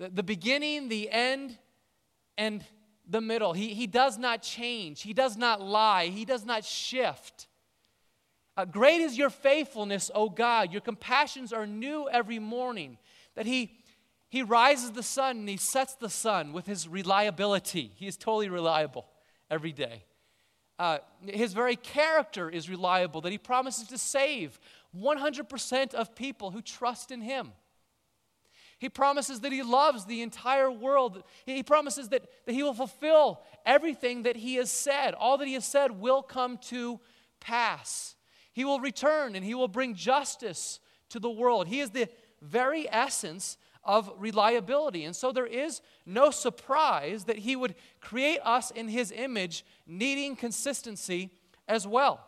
the, 0.00 0.08
the 0.08 0.22
beginning, 0.22 0.88
the 0.88 1.08
end, 1.10 1.56
and 2.36 2.64
the 3.08 3.20
middle. 3.20 3.52
He, 3.52 3.74
he 3.74 3.86
does 3.86 4.18
not 4.18 4.42
change, 4.42 5.02
He 5.02 5.12
does 5.12 5.36
not 5.36 5.60
lie, 5.60 6.06
He 6.06 6.24
does 6.24 6.44
not 6.44 6.64
shift. 6.64 7.46
Uh, 8.56 8.64
great 8.64 9.00
is 9.00 9.16
your 9.16 9.30
faithfulness, 9.30 10.10
O 10.12 10.28
God. 10.28 10.72
Your 10.72 10.80
compassions 10.80 11.52
are 11.52 11.66
new 11.66 12.08
every 12.10 12.40
morning. 12.40 12.98
That 13.36 13.46
He 13.46 13.80
he 14.30 14.44
rises 14.44 14.92
the 14.92 15.02
sun 15.02 15.38
and 15.38 15.48
he 15.48 15.56
sets 15.56 15.96
the 15.96 16.08
sun 16.08 16.52
with 16.52 16.64
his 16.64 16.86
reliability. 16.86 17.90
He 17.96 18.06
is 18.06 18.16
totally 18.16 18.48
reliable 18.48 19.06
every 19.50 19.72
day. 19.72 20.04
Uh, 20.78 20.98
his 21.26 21.52
very 21.52 21.74
character 21.74 22.48
is 22.48 22.70
reliable, 22.70 23.20
that 23.22 23.32
he 23.32 23.38
promises 23.38 23.88
to 23.88 23.98
save 23.98 24.58
100% 24.96 25.94
of 25.94 26.14
people 26.14 26.52
who 26.52 26.62
trust 26.62 27.10
in 27.10 27.20
him. 27.20 27.52
He 28.80 28.88
promises 28.88 29.40
that 29.40 29.52
he 29.52 29.62
loves 29.62 30.06
the 30.06 30.22
entire 30.22 30.70
world. 30.70 31.22
He 31.44 31.62
promises 31.62 32.08
that, 32.08 32.24
that 32.46 32.54
he 32.54 32.62
will 32.62 32.72
fulfill 32.72 33.42
everything 33.66 34.22
that 34.22 34.36
he 34.36 34.54
has 34.54 34.70
said. 34.70 35.12
All 35.12 35.36
that 35.36 35.46
he 35.46 35.52
has 35.52 35.66
said 35.66 35.92
will 35.92 36.22
come 36.22 36.56
to 36.68 36.98
pass. 37.40 38.16
He 38.54 38.64
will 38.64 38.80
return 38.80 39.36
and 39.36 39.44
he 39.44 39.54
will 39.54 39.68
bring 39.68 39.94
justice 39.94 40.80
to 41.10 41.20
the 41.20 41.30
world. 41.30 41.68
He 41.68 41.80
is 41.80 41.90
the 41.90 42.08
very 42.40 42.90
essence 42.90 43.58
of 43.84 44.10
reliability. 44.16 45.04
And 45.04 45.14
so 45.14 45.30
there 45.30 45.46
is 45.46 45.82
no 46.06 46.30
surprise 46.30 47.24
that 47.24 47.36
he 47.36 47.56
would 47.56 47.74
create 48.00 48.40
us 48.42 48.70
in 48.70 48.88
his 48.88 49.12
image, 49.12 49.62
needing 49.86 50.36
consistency 50.36 51.28
as 51.68 51.86
well. 51.86 52.24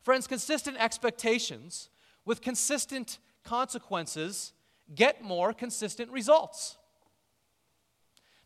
Friends, 0.00 0.26
consistent 0.26 0.78
expectations 0.78 1.90
with 2.24 2.40
consistent 2.40 3.18
consequences 3.44 4.54
get 4.94 5.22
more 5.22 5.52
consistent 5.52 6.10
results. 6.10 6.76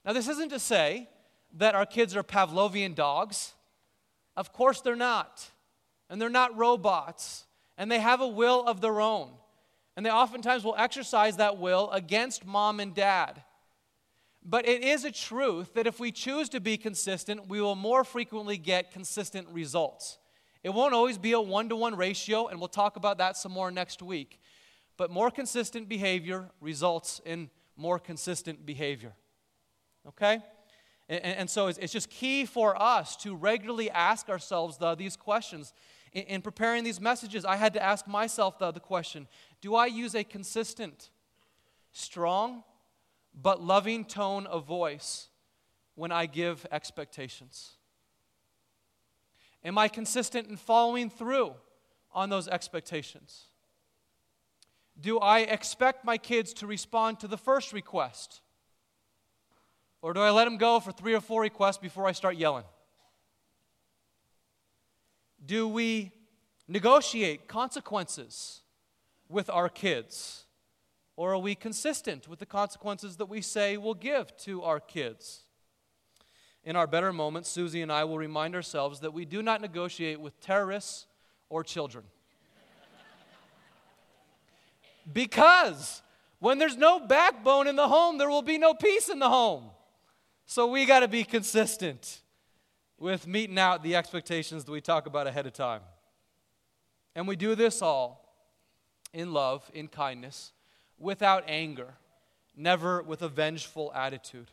Now, 0.05 0.13
this 0.13 0.29
isn't 0.29 0.51
to 0.51 0.59
say 0.59 1.09
that 1.55 1.75
our 1.75 1.87
kids 1.87 2.17
are 2.17 2.23
Pavlovian 2.23 2.95
dogs. 2.95 3.53
Of 4.37 4.53
course, 4.53 4.81
they're 4.81 4.97
not. 4.97 5.51
And 6.11 6.21
they're 6.21 6.29
not 6.29 6.57
robots. 6.57 7.45
And 7.79 7.91
they 7.91 8.01
have 8.01 8.21
a 8.21 8.27
will 8.27 8.67
of 8.67 8.81
their 8.81 9.01
own. 9.01 9.31
And 9.97 10.05
they 10.05 10.11
oftentimes 10.11 10.65
will 10.65 10.75
exercise 10.77 11.37
that 11.37 11.59
will 11.59 11.91
against 11.91 12.47
mom 12.47 12.81
and 12.81 12.95
dad. 12.95 13.43
But 14.45 14.67
it 14.67 14.83
is 14.83 15.05
a 15.05 15.13
truth 15.13 15.75
that 15.75 15.87
if 15.87 16.01
we 16.01 16.11
choose 16.11 16.49
to 16.49 16.61
be 16.61 16.77
consistent, 16.77 17.49
we 17.49 17.61
will 17.61 17.77
more 17.77 18.03
frequently 18.03 18.59
get 18.59 18.91
consistent 18.91 19.47
results. 19.49 20.19
It 20.65 20.71
won't 20.71 20.95
always 20.95 21.19
be 21.19 21.33
a 21.33 21.41
one 21.41 21.69
to 21.69 21.77
one 21.77 21.97
ratio, 21.97 22.49
and 22.49 22.59
we'll 22.59 22.69
talk 22.69 22.97
about 22.97 23.19
that 23.19 23.37
some 23.37 23.53
more 23.53 23.71
next 23.71 24.03
week. 24.03 24.41
But 24.97 25.11
more 25.11 25.31
consistent 25.31 25.89
behavior 25.89 26.51
results 26.61 27.21
in 27.25 27.51
more 27.77 27.99
consistent 27.99 28.67
behavior. 28.67 29.15
Okay? 30.07 30.41
And, 31.09 31.25
and 31.25 31.51
so 31.51 31.67
it's, 31.67 31.79
it's, 31.79 31.93
just 31.93 32.11
key 32.11 32.45
for 32.45 32.81
us 32.81 33.17
to 33.19 33.35
regularly 33.35 33.91
ask 33.91 34.29
ourselves 34.29 34.79
the, 34.79 34.95
these 34.95 35.17
questions. 35.17 35.73
In, 36.13 36.23
in, 36.25 36.43
preparing 36.43 36.85
these 36.85 37.01
messages, 37.01 37.45
I 37.45 37.57
had 37.57 37.75
to 37.75 37.83
ask 37.83 38.07
myself 38.07 38.59
the, 38.59 38.71
the 38.71 38.81
question 38.81 39.27
Do 39.61 39.75
I 39.75 39.87
use 39.87 40.15
a 40.15 40.25
consistent, 40.25 41.11
strong, 41.93 42.65
but 43.35 43.63
loving 43.63 44.05
tone 44.05 44.47
of 44.47 44.67
voice 44.67 45.29
when 45.95 46.13
I 46.13 46.27
give 46.27 46.67
expectations? 46.71 47.73
Am 49.65 49.79
I 49.79 49.89
consistent 49.89 50.49
in 50.49 50.57
following 50.57 51.09
through 51.09 51.55
on 52.13 52.31
those 52.31 52.49
expectations? 52.49 53.47
Do 55.03 55.19
I 55.19 55.41
expect 55.41 56.05
my 56.05 56.17
kids 56.17 56.55
to 56.55 56.67
respond 56.67 57.19
to 57.21 57.29
the 57.29 57.37
first 57.37 57.73
request? 57.73 58.41
Or 60.01 60.15
do 60.15 60.21
I 60.21 60.31
let 60.31 60.45
them 60.45 60.59
go 60.59 60.79
for 60.79 60.93
three 60.93 61.13
or 61.13 61.21
four 61.21 61.43
requests 61.43 61.79
before 61.79 62.07
I 62.07 62.13
start 62.13 62.37
yelling? 62.37 62.65
Do 65.45 65.67
we 65.67 66.13
negotiate 66.69 67.49
consequences 67.49 68.63
with 69.29 69.51
our 69.51 69.69
kids? 69.69 70.47
Or 71.17 71.35
are 71.35 71.39
we 71.39 71.57
consistent 71.57 72.29
with 72.29 72.39
the 72.39 72.47
consequences 72.47 73.17
that 73.17 73.27
we 73.27 73.43
say 73.43 73.77
we'll 73.77 73.95
give 73.95 74.37
to 74.39 74.63
our 74.63 74.79
kids? 74.79 75.47
In 76.63 76.77
our 76.77 76.87
better 76.87 77.13
moments, 77.13 77.49
Susie 77.49 77.83
and 77.83 77.91
I 77.91 78.05
will 78.05 78.19
remind 78.19 78.55
ourselves 78.55 79.01
that 79.01 79.13
we 79.13 79.25
do 79.25 79.43
not 79.43 79.61
negotiate 79.61 80.21
with 80.21 80.41
terrorists 80.41 81.07
or 81.49 81.65
children. 81.65 82.05
Because 85.11 86.03
when 86.39 86.59
there's 86.59 86.77
no 86.77 87.01
backbone 87.01 87.69
in 87.69 87.77
the 87.77 87.89
home, 87.89 88.19
there 88.19 88.29
will 88.29 88.43
be 88.43 88.59
no 88.59 88.75
peace 88.75 89.09
in 89.09 89.19
the 89.19 89.29
home. 89.29 89.71
So 90.47 90.67
we 90.67 90.85
got 90.87 91.01
to 91.01 91.09
be 91.09 91.25
consistent 91.25 92.21
with 92.99 93.27
meeting 93.27 93.59
out 93.59 93.83
the 93.83 93.97
expectations 93.97 94.65
that 94.65 94.73
we 94.73 94.81
talk 94.81 95.07
about 95.07 95.27
ahead 95.27 95.47
of 95.47 95.53
time. 95.53 95.81
And 97.15 97.29
we 97.29 97.37
do 97.37 97.55
this 97.55 97.83
all 97.83 98.23
in 99.13 99.33
love, 99.33 99.71
in 99.75 99.89
kindness, 99.89 100.53
without 100.99 101.45
anger, 101.47 101.95
never 102.57 103.03
with 103.03 103.23
a 103.23 103.29
vengeful 103.29 103.93
attitude. 103.95 104.51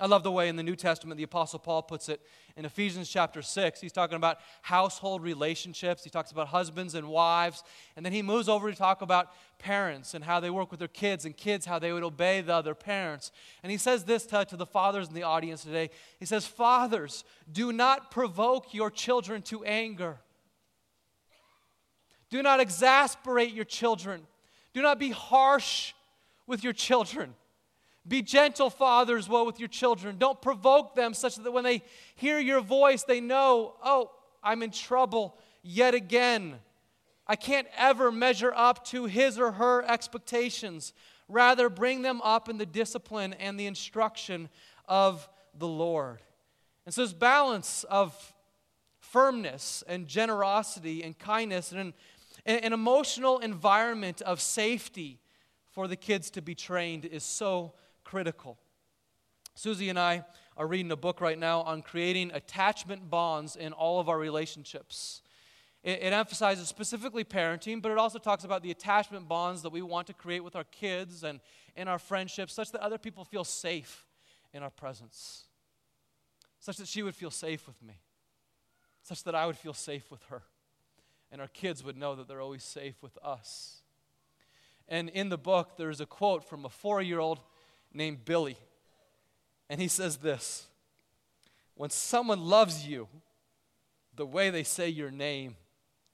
I 0.00 0.06
love 0.06 0.22
the 0.22 0.32
way 0.32 0.48
in 0.48 0.56
the 0.56 0.62
New 0.62 0.74
Testament 0.74 1.18
the 1.18 1.24
Apostle 1.24 1.58
Paul 1.58 1.82
puts 1.82 2.08
it 2.08 2.20
in 2.56 2.64
Ephesians 2.64 3.10
chapter 3.10 3.42
6. 3.42 3.80
He's 3.80 3.92
talking 3.92 4.16
about 4.16 4.38
household 4.62 5.22
relationships. 5.22 6.02
He 6.02 6.08
talks 6.08 6.30
about 6.30 6.48
husbands 6.48 6.94
and 6.94 7.08
wives. 7.08 7.62
And 7.94 8.04
then 8.04 8.12
he 8.14 8.22
moves 8.22 8.48
over 8.48 8.70
to 8.70 8.76
talk 8.76 9.02
about 9.02 9.28
parents 9.58 10.14
and 10.14 10.24
how 10.24 10.40
they 10.40 10.48
work 10.48 10.70
with 10.70 10.80
their 10.80 10.88
kids, 10.88 11.26
and 11.26 11.36
kids 11.36 11.66
how 11.66 11.78
they 11.78 11.92
would 11.92 12.02
obey 12.02 12.40
the 12.40 12.54
other 12.54 12.74
parents. 12.74 13.32
And 13.62 13.70
he 13.70 13.76
says 13.76 14.04
this 14.04 14.24
to, 14.26 14.46
to 14.46 14.56
the 14.56 14.66
fathers 14.66 15.08
in 15.08 15.14
the 15.14 15.24
audience 15.24 15.62
today 15.62 15.90
He 16.18 16.24
says, 16.24 16.46
Fathers, 16.46 17.22
do 17.50 17.70
not 17.70 18.10
provoke 18.10 18.72
your 18.72 18.90
children 18.90 19.42
to 19.42 19.62
anger, 19.64 20.18
do 22.30 22.42
not 22.42 22.60
exasperate 22.60 23.52
your 23.52 23.66
children, 23.66 24.26
do 24.72 24.80
not 24.80 24.98
be 24.98 25.10
harsh 25.10 25.92
with 26.46 26.64
your 26.64 26.72
children. 26.72 27.34
Be 28.06 28.20
gentle, 28.20 28.68
fathers, 28.68 29.28
well 29.28 29.46
with 29.46 29.60
your 29.60 29.68
children. 29.68 30.18
Don't 30.18 30.40
provoke 30.42 30.94
them 30.94 31.14
such 31.14 31.36
that 31.36 31.52
when 31.52 31.64
they 31.64 31.82
hear 32.16 32.38
your 32.38 32.60
voice, 32.60 33.04
they 33.04 33.20
know, 33.20 33.74
oh, 33.82 34.10
I'm 34.42 34.62
in 34.62 34.72
trouble 34.72 35.38
yet 35.62 35.94
again. 35.94 36.56
I 37.26 37.36
can't 37.36 37.68
ever 37.76 38.10
measure 38.10 38.52
up 38.54 38.84
to 38.86 39.04
his 39.04 39.38
or 39.38 39.52
her 39.52 39.84
expectations. 39.84 40.92
Rather, 41.28 41.68
bring 41.68 42.02
them 42.02 42.20
up 42.22 42.48
in 42.48 42.58
the 42.58 42.66
discipline 42.66 43.34
and 43.34 43.58
the 43.58 43.66
instruction 43.66 44.48
of 44.88 45.28
the 45.56 45.68
Lord. 45.68 46.20
And 46.84 46.92
so, 46.92 47.02
this 47.02 47.12
balance 47.12 47.84
of 47.84 48.34
firmness 48.98 49.84
and 49.86 50.08
generosity 50.08 51.04
and 51.04 51.16
kindness 51.16 51.70
and 51.70 51.92
an, 52.44 52.58
an 52.58 52.72
emotional 52.72 53.38
environment 53.38 54.20
of 54.22 54.40
safety 54.40 55.20
for 55.70 55.86
the 55.86 55.96
kids 55.96 56.30
to 56.30 56.42
be 56.42 56.54
trained 56.54 57.04
is 57.04 57.22
so 57.22 57.72
critical. 58.12 58.58
Susie 59.54 59.88
and 59.88 59.98
I 59.98 60.22
are 60.58 60.66
reading 60.66 60.92
a 60.92 60.96
book 60.96 61.22
right 61.22 61.38
now 61.38 61.62
on 61.62 61.80
creating 61.80 62.30
attachment 62.34 63.08
bonds 63.08 63.56
in 63.56 63.72
all 63.72 64.00
of 64.00 64.10
our 64.10 64.18
relationships. 64.18 65.22
It, 65.82 66.00
it, 66.02 66.12
emphasizes 66.12 66.68
specifically 66.68 67.24
parenting, 67.24 67.80
but 67.80 67.90
it 67.90 67.96
also 67.96 68.18
talks 68.18 68.44
about 68.44 68.62
the 68.62 68.70
attachment 68.70 69.28
bonds 69.28 69.62
that 69.62 69.72
we 69.72 69.80
want 69.80 70.08
to 70.08 70.12
create 70.12 70.44
with 70.44 70.54
our 70.54 70.64
kids 70.64 71.24
and 71.24 71.40
in 71.74 71.88
our 71.88 71.98
friendships, 71.98 72.52
such 72.52 72.70
that 72.72 72.82
other 72.82 72.98
people 72.98 73.24
feel 73.24 73.44
safe 73.44 74.04
in 74.52 74.62
our 74.62 74.68
presence, 74.68 75.46
such 76.60 76.76
that 76.76 76.88
she 76.88 77.02
would 77.02 77.14
feel 77.14 77.30
safe 77.30 77.66
with 77.66 77.82
me, 77.82 78.02
such 79.02 79.24
that 79.24 79.34
I 79.34 79.46
would 79.46 79.56
feel 79.56 79.72
safe 79.72 80.10
with 80.10 80.22
her, 80.24 80.42
and 81.30 81.40
our 81.40 81.48
kids 81.48 81.82
would 81.82 81.96
know 81.96 82.14
that 82.14 82.28
they're 82.28 82.42
always 82.42 82.62
safe 82.62 83.02
with 83.02 83.16
us. 83.24 83.80
And 84.86 85.08
in 85.08 85.30
the 85.30 85.38
book, 85.38 85.78
there's 85.78 86.02
a 86.02 86.06
quote 86.06 86.44
from 86.44 86.66
a 86.66 86.68
four 86.68 87.00
year 87.00 87.18
old 87.18 87.40
named 87.94 88.24
Billy. 88.24 88.56
And 89.68 89.80
he 89.80 89.88
says 89.88 90.18
this 90.18 90.66
When 91.74 91.90
someone 91.90 92.40
loves 92.40 92.86
you, 92.86 93.08
the 94.14 94.26
way 94.26 94.50
they 94.50 94.64
say 94.64 94.88
your 94.88 95.10
name 95.10 95.56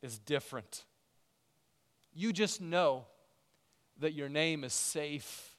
is 0.02 0.18
different. 0.18 0.84
You 2.14 2.32
just 2.32 2.60
know 2.60 3.06
that 3.98 4.12
your 4.12 4.28
name 4.28 4.64
is 4.64 4.72
safe 4.72 5.54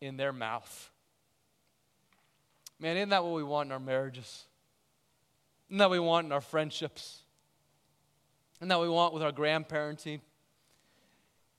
in 0.00 0.16
their 0.16 0.32
mouth. 0.32 0.90
Man, 2.78 2.96
isn't 2.96 3.10
that 3.10 3.22
what 3.22 3.34
we 3.34 3.42
want 3.42 3.68
in 3.68 3.72
our 3.72 3.80
marriages? 3.80 4.44
Isn't 5.68 5.78
that 5.78 5.90
what 5.90 5.92
we 5.92 6.00
want 6.00 6.26
in 6.26 6.32
our 6.32 6.40
friendships? 6.40 7.22
Isn't 8.58 8.68
that 8.68 8.78
what 8.78 8.84
we 8.84 8.94
want 8.94 9.14
with 9.14 9.22
our 9.22 9.32
grandparenting? 9.32 10.20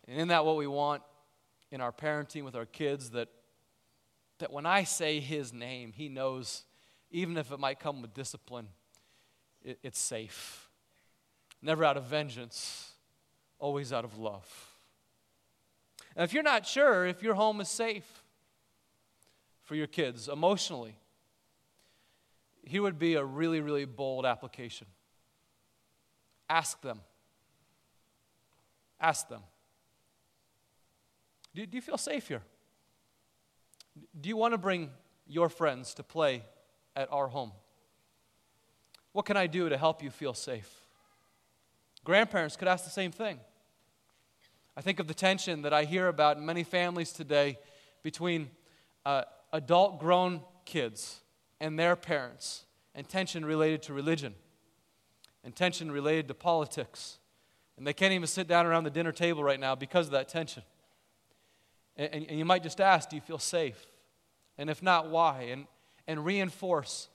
And 0.08 0.18
isn't 0.18 0.28
that 0.28 0.46
what 0.46 0.58
we 0.58 0.68
want 0.68 1.04
in 1.72 1.80
our 1.80 1.92
parenting 1.92 2.44
with 2.44 2.56
our 2.56 2.66
kids? 2.66 3.12
That, 3.12 3.30
that 4.42 4.52
when 4.52 4.66
I 4.66 4.84
say 4.84 5.20
his 5.20 5.54
name, 5.54 5.94
he 5.96 6.10
knows, 6.10 6.64
even 7.10 7.38
if 7.38 7.52
it 7.52 7.60
might 7.60 7.80
come 7.80 8.02
with 8.02 8.14
discipline, 8.14 8.68
it, 9.64 9.80
it's 9.82 10.00
safe. 10.00 10.70
Never 11.62 11.84
out 11.84 11.98
of 11.98 12.04
vengeance, 12.04 12.92
always 13.58 13.94
out 13.94 14.04
of 14.04 14.18
love. 14.18 14.46
And 16.16 16.24
if 16.24 16.34
you're 16.34 16.44
not 16.44 16.68
sure 16.68 17.06
if 17.06 17.24
your 17.24 17.36
home 17.36 17.62
is 17.62 17.70
safe 17.70 18.24
for 19.64 19.76
your 19.76 19.88
kids 19.88 20.28
emotionally, 20.28 20.96
here 22.64 22.82
would 22.82 23.00
be 23.00 23.16
a 23.16 23.24
really, 23.24 23.62
really 23.62 23.86
bold 23.86 24.26
application. 24.26 24.88
Ask 26.50 26.82
them. 26.82 27.00
Ask 29.00 29.30
them. 29.30 29.42
Do, 31.56 31.66
do 31.66 31.76
you 31.76 31.82
feel 31.82 31.98
safe 31.98 32.28
here? 32.28 32.42
Do 34.20 34.30
you 34.30 34.38
want 34.38 34.54
to 34.54 34.58
bring 34.58 34.90
your 35.28 35.50
friends 35.50 35.94
to 35.96 36.04
play 36.04 36.44
at 36.96 37.12
our 37.12 37.28
home? 37.28 37.52
What 39.14 39.26
can 39.26 39.38
I 39.38 39.48
do 39.48 39.70
to 39.70 39.78
help 39.78 40.02
you 40.02 40.10
feel 40.10 40.34
safe? 40.34 40.70
Grandparents 42.04 42.56
could 42.56 42.68
ask 42.68 42.84
the 42.84 42.90
same 42.90 43.12
thing. 43.12 43.40
I 44.76 44.82
think 44.82 45.00
of 45.00 45.08
the 45.08 45.14
tension 45.14 45.64
that 45.64 45.74
I 45.74 45.84
hear 45.84 46.08
about 46.08 46.38
in 46.38 46.46
many 46.46 46.64
families 46.64 47.12
today 47.12 47.60
between 48.04 48.50
uh, 49.06 49.24
adult 49.52 50.00
grown 50.00 50.42
kids 50.66 51.20
and 51.60 51.78
their 51.78 51.96
parents, 51.96 52.66
and 52.96 53.08
tension 53.08 53.46
related 53.46 53.84
to 53.84 53.94
religion, 53.94 54.34
and 55.44 55.56
tension 55.56 55.92
related 55.92 56.28
to 56.28 56.34
politics. 56.34 57.20
And 57.78 57.86
they 57.86 57.94
can't 57.94 58.14
even 58.14 58.28
sit 58.28 58.48
down 58.48 58.66
around 58.66 58.84
the 58.84 58.90
dinner 58.90 59.12
table 59.12 59.44
right 59.44 59.60
now 59.60 59.76
because 59.76 60.08
of 60.08 60.14
that 60.14 60.28
tension. 60.28 60.64
And, 61.96 62.26
and, 62.28 62.40
you 62.40 62.46
might 62.46 62.64
just 62.64 62.82
ask, 62.82 63.10
do 63.10 63.16
you 63.16 63.22
feel 63.22 63.38
safe? 63.38 63.86
And 64.58 64.70
if 64.70 64.82
not, 64.84 65.10
why? 65.10 65.50
And, 65.52 65.66
and 66.08 66.26
reinforce, 66.26 67.10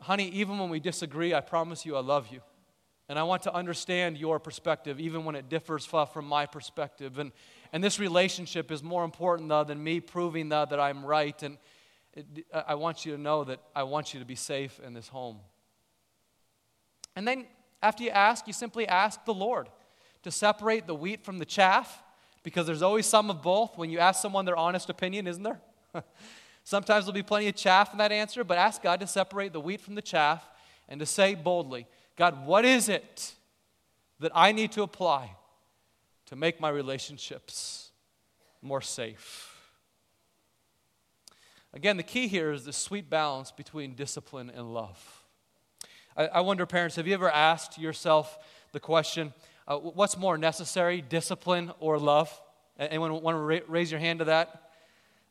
honey, 0.00 0.28
even 0.30 0.58
when 0.58 0.70
we 0.70 0.80
disagree, 0.80 1.34
I 1.34 1.40
promise 1.40 1.84
you 1.86 1.96
I 1.96 2.00
love 2.00 2.28
you. 2.30 2.40
And 3.08 3.18
I 3.18 3.22
want 3.22 3.42
to 3.42 3.54
understand 3.54 4.16
your 4.16 4.38
perspective, 4.38 4.98
even 4.98 5.24
when 5.24 5.34
it 5.34 5.50
differs 5.50 5.84
from 5.84 6.24
my 6.24 6.46
perspective. 6.46 7.18
And, 7.18 7.32
and 7.72 7.84
this 7.84 7.98
relationship 7.98 8.72
is 8.72 8.82
more 8.82 9.04
important, 9.04 9.50
though, 9.50 9.64
than 9.64 9.82
me 9.82 10.00
proving, 10.00 10.48
though, 10.48 10.64
that 10.64 10.80
I'm 10.80 11.04
right. 11.04 11.40
And 11.42 11.58
it, 12.14 12.46
I 12.52 12.76
want 12.76 13.04
you 13.04 13.12
to 13.12 13.20
know 13.20 13.44
that 13.44 13.60
I 13.76 13.82
want 13.82 14.14
you 14.14 14.20
to 14.20 14.26
be 14.26 14.36
safe 14.36 14.80
in 14.84 14.94
this 14.94 15.08
home. 15.08 15.40
And 17.14 17.28
then, 17.28 17.46
after 17.82 18.04
you 18.04 18.10
ask, 18.10 18.46
you 18.46 18.54
simply 18.54 18.88
ask 18.88 19.22
the 19.26 19.34
Lord 19.34 19.68
to 20.22 20.30
separate 20.30 20.86
the 20.86 20.94
wheat 20.94 21.22
from 21.22 21.38
the 21.38 21.44
chaff 21.44 22.02
because 22.42 22.66
there's 22.66 22.82
always 22.82 23.04
some 23.04 23.28
of 23.28 23.42
both 23.42 23.76
when 23.76 23.90
you 23.90 23.98
ask 23.98 24.22
someone 24.22 24.46
their 24.46 24.56
honest 24.56 24.88
opinion, 24.88 25.26
isn't 25.26 25.42
there? 25.42 25.60
Sometimes 26.64 27.04
there'll 27.04 27.14
be 27.14 27.22
plenty 27.22 27.46
of 27.48 27.54
chaff 27.54 27.92
in 27.92 27.98
that 27.98 28.10
answer, 28.10 28.42
but 28.42 28.56
ask 28.56 28.82
God 28.82 29.00
to 29.00 29.06
separate 29.06 29.52
the 29.52 29.60
wheat 29.60 29.82
from 29.82 29.94
the 29.94 30.02
chaff 30.02 30.48
and 30.88 30.98
to 30.98 31.06
say 31.06 31.34
boldly, 31.34 31.86
God, 32.16 32.46
what 32.46 32.64
is 32.64 32.88
it 32.88 33.34
that 34.20 34.32
I 34.34 34.52
need 34.52 34.72
to 34.72 34.82
apply 34.82 35.30
to 36.26 36.36
make 36.36 36.60
my 36.60 36.70
relationships 36.70 37.90
more 38.62 38.80
safe? 38.80 39.50
Again, 41.74 41.98
the 41.98 42.02
key 42.02 42.28
here 42.28 42.50
is 42.52 42.64
the 42.64 42.72
sweet 42.72 43.10
balance 43.10 43.50
between 43.50 43.94
discipline 43.94 44.48
and 44.48 44.72
love. 44.72 45.24
I, 46.16 46.26
I 46.26 46.40
wonder, 46.40 46.64
parents, 46.64 46.96
have 46.96 47.06
you 47.06 47.14
ever 47.14 47.30
asked 47.30 47.78
yourself 47.78 48.38
the 48.72 48.80
question, 48.80 49.34
uh, 49.68 49.76
what's 49.76 50.16
more 50.16 50.38
necessary, 50.38 51.02
discipline 51.02 51.72
or 51.78 51.98
love? 51.98 52.40
Anyone 52.78 53.20
want 53.20 53.34
to 53.34 53.40
ra- 53.40 53.66
raise 53.68 53.90
your 53.90 54.00
hand 54.00 54.20
to 54.20 54.26
that? 54.26 54.63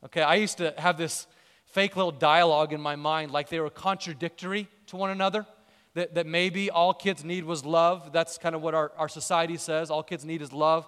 Okay, 0.05 0.21
I 0.21 0.35
used 0.35 0.57
to 0.57 0.73
have 0.77 0.97
this 0.97 1.27
fake 1.67 1.95
little 1.95 2.11
dialogue 2.11 2.73
in 2.73 2.81
my 2.81 2.97
mind 2.97 3.31
like 3.31 3.47
they 3.47 3.61
were 3.61 3.69
contradictory 3.69 4.67
to 4.87 4.97
one 4.97 5.09
another. 5.09 5.45
That, 5.93 6.15
that 6.15 6.25
maybe 6.25 6.69
all 6.69 6.93
kids 6.93 7.23
need 7.23 7.45
was 7.45 7.63
love. 7.63 8.11
That's 8.11 8.37
kind 8.37 8.53
of 8.55 8.61
what 8.61 8.73
our, 8.73 8.91
our 8.97 9.07
society 9.07 9.57
says. 9.57 9.91
All 9.91 10.03
kids 10.03 10.25
need 10.25 10.41
is 10.41 10.51
love. 10.51 10.87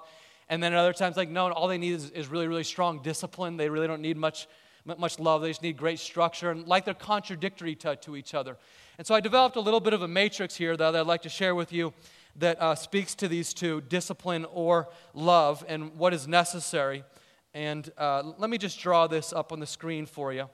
And 0.50 0.62
then 0.62 0.74
at 0.74 0.80
other 0.80 0.94
times, 0.94 1.16
like, 1.16 1.30
no, 1.30 1.50
all 1.52 1.68
they 1.68 1.78
need 1.78 1.94
is, 1.94 2.10
is 2.10 2.28
really, 2.28 2.48
really 2.48 2.64
strong 2.64 3.02
discipline. 3.04 3.56
They 3.56 3.70
really 3.70 3.88
don't 3.88 4.02
need 4.02 4.18
much, 4.18 4.48
much 4.84 5.20
love. 5.20 5.44
They 5.44 5.50
just 5.50 5.62
need 5.62 5.78
great 5.78 6.00
structure. 6.00 6.52
And 6.52 6.68
like 6.68 6.86
they're 6.86 6.94
contradictory 6.94 7.76
to, 7.76 7.96
to 7.96 8.16
each 8.16 8.34
other. 8.34 8.58
And 8.98 9.08
so 9.08 9.16
I 9.16 9.22
developed 9.22 9.56
a 9.56 9.62
little 9.62 9.80
bit 9.80 9.94
of 9.94 10.02
a 10.02 10.08
matrix 10.08 10.56
here 10.56 10.76
that 10.76 10.96
I'd 10.96 11.08
like 11.08 11.22
to 11.22 11.30
share 11.30 11.56
with 11.56 11.72
you 11.72 11.94
that 12.38 12.62
uh, 12.62 12.76
speaks 12.76 13.16
to 13.16 13.28
these 13.28 13.54
two 13.54 13.82
discipline 13.82 14.46
or 14.52 14.90
love 15.14 15.64
and 15.68 15.96
what 15.98 16.14
is 16.14 16.28
necessary. 16.28 17.06
And 17.56 17.90
uh, 17.98 18.34
let 18.38 18.50
me 18.50 18.58
just 18.58 18.78
draw 18.82 19.08
this 19.08 19.32
up 19.32 19.54
on 19.54 19.62
the 19.62 19.66
screen 19.66 20.06
for 20.06 20.34
you, 20.34 20.50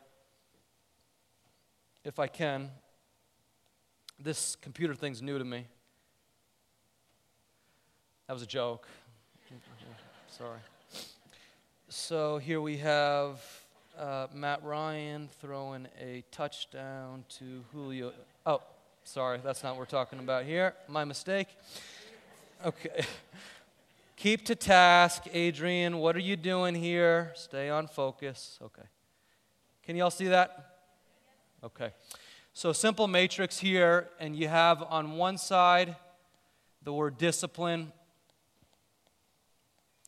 if 2.06 2.20
I 2.20 2.28
can. 2.28 2.70
This 4.20 4.56
computer 4.56 4.94
thing's 4.94 5.20
new 5.20 5.40
to 5.40 5.44
me. 5.44 5.66
That 8.28 8.34
was 8.34 8.44
a 8.44 8.46
joke. 8.48 8.88
Sorry. 10.28 10.60
So 11.90 12.38
here 12.38 12.62
we 12.62 12.78
have 12.78 13.42
uh, 13.98 14.28
Matt 14.32 14.64
Ryan 14.64 15.28
throwing 15.42 15.88
a 16.00 16.24
touchdown 16.32 17.26
to 17.40 17.64
Julio. 17.74 18.14
Oh, 18.46 18.62
Sorry, 19.04 19.40
that's 19.44 19.64
not 19.64 19.72
what 19.72 19.80
we're 19.80 19.86
talking 19.86 20.20
about 20.20 20.46
here. 20.46 20.76
My 20.88 21.04
mistake. 21.04 21.48
Okay. 22.64 23.04
Keep 24.22 24.46
to 24.46 24.56
task, 24.56 25.24
Adrian. 25.34 25.98
What 25.98 26.16
are 26.16 26.20
you 26.20 26.36
doing 26.36 26.76
here? 26.76 27.32
Stay 27.34 27.72
on 27.72 27.88
focus. 27.88 28.60
Okay. 28.62 28.88
Can 29.82 29.96
you 29.96 30.04
all 30.04 30.12
see 30.12 30.28
that? 30.28 30.76
Okay. 31.64 31.90
So, 32.54 32.72
simple 32.72 33.08
matrix 33.08 33.58
here, 33.58 34.10
and 34.20 34.36
you 34.36 34.48
have 34.48 34.84
on 34.84 35.14
one 35.14 35.40
side 35.40 35.96
the 36.84 36.94
word 36.94 37.18
discipline, 37.18 37.92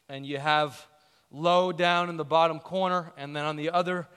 and 0.08 0.28
you 0.28 0.38
have 0.38 0.86
low 1.32 1.72
down 1.72 2.08
in 2.08 2.16
the 2.16 2.24
bottom 2.24 2.60
corner, 2.60 3.14
and 3.18 3.36
then 3.36 3.46
on 3.46 3.56
the 3.56 3.72
other 3.72 4.08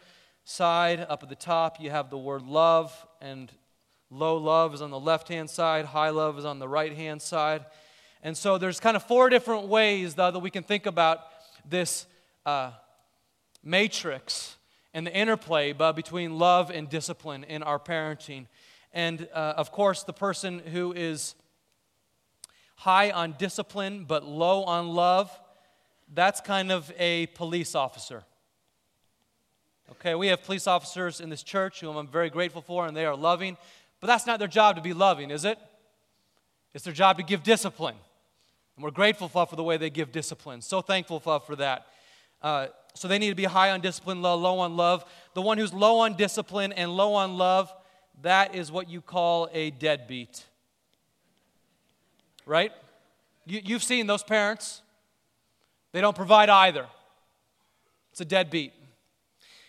side, 0.45 1.01
up 1.09 1.23
at 1.23 1.31
the 1.31 1.35
top, 1.35 1.81
you 1.81 1.89
have 1.89 2.11
the 2.11 2.19
word 2.19 2.43
love, 2.43 3.07
and 3.23 3.51
Low 4.11 4.37
love 4.37 4.73
is 4.73 4.83
on 4.83 4.91
the 4.91 5.01
left 5.01 5.29
hand 5.29 5.51
side, 5.51 5.85
high 5.85 6.11
love 6.11 6.39
is 6.39 6.45
on 6.45 6.59
the 6.59 6.69
right 6.69 6.93
hand 6.93 7.21
side. 7.21 7.65
And 8.23 8.37
so 8.37 8.59
there's 8.59 8.81
kind 8.81 8.97
of 8.97 9.03
four 9.03 9.29
different 9.29 9.69
ways 9.69 10.15
though, 10.15 10.31
that 10.31 10.39
we 10.39 10.51
can 10.51 10.63
think 10.63 10.87
about 10.87 11.21
this 11.69 12.07
uh, 12.45 12.73
matrix 13.63 14.57
and 14.95 15.07
the 15.07 15.15
interplay 15.15 15.73
between 15.73 16.39
love 16.39 16.71
and 16.71 16.89
discipline 16.89 17.45
in 17.45 17.63
our 17.63 17.79
parenting. 17.79 18.47
And 18.93 19.29
uh, 19.35 19.55
of 19.57 19.71
course, 19.73 20.05
the 20.05 20.13
person 20.13 20.59
who 20.59 20.93
is 20.93 21.35
high 22.77 23.11
on 23.11 23.35
discipline 23.39 24.05
but 24.05 24.25
low 24.25 24.65
on 24.65 24.89
love, 24.89 25.31
that's 26.15 26.41
kind 26.41 26.73
of 26.73 26.93
a 26.99 27.27
police 27.27 27.75
officer. 27.75 28.25
Okay, 29.93 30.15
we 30.15 30.29
have 30.29 30.43
police 30.43 30.67
officers 30.67 31.21
in 31.21 31.29
this 31.31 31.43
church 31.43 31.81
whom 31.81 31.97
I'm 31.97 32.09
very 32.09 32.31
grateful 32.31 32.63
for, 32.63 32.87
and 32.87 32.97
they 32.97 33.07
are 33.07 33.17
loving. 33.17 33.57
But 34.01 34.09
that's 34.09 34.27
not 34.27 34.39
their 34.39 34.49
job 34.49 34.77
to 34.77 34.83
be 34.83 34.93
loving, 34.93 35.31
is 35.31 35.45
it? 35.45 35.59
It's 36.77 36.85
their 36.85 36.93
job 36.93 37.17
to 37.17 37.23
give 37.23 37.43
discipline. 37.43 37.95
And 38.77 38.85
we're 38.85 38.91
grateful 38.91 39.29
for 39.29 39.57
the 39.57 39.63
way 39.63 39.79
they 39.79 39.89
give 39.89 40.13
discipline. 40.13 40.61
So 40.61 40.83
thankful 40.83 41.21
for 41.21 41.57
that. 41.57 41.87
Uh, 42.43 42.67
so 42.93 43.09
they 43.09 43.19
need 43.19 43.31
to 43.31 43.35
be 43.35 43.45
high 43.45 43.71
on 43.71 43.81
discipline, 43.81 44.21
low, 44.21 44.37
low 44.37 44.59
on 44.59 44.77
love. 44.77 45.03
The 45.33 45.41
one 45.41 45.57
who's 45.57 45.73
low 45.73 46.01
on 46.01 46.17
discipline 46.17 46.75
and 46.75 46.95
low 46.95 47.15
on 47.15 47.39
love, 47.39 47.73
that 48.21 48.55
is 48.55 48.71
what 48.71 48.91
you 48.91 49.01
call 49.01 49.49
a 49.55 49.71
deadbeat. 49.71 50.45
Right? 52.45 52.73
You, 53.47 53.63
you've 53.65 53.83
seen 53.83 54.07
those 54.07 54.23
parents. 54.23 54.83
They 55.93 56.03
don't 56.03 56.15
provide 56.15 56.51
either. 56.51 56.85
It's 58.11 58.21
a 58.21 58.27
deadbeat. 58.27 58.75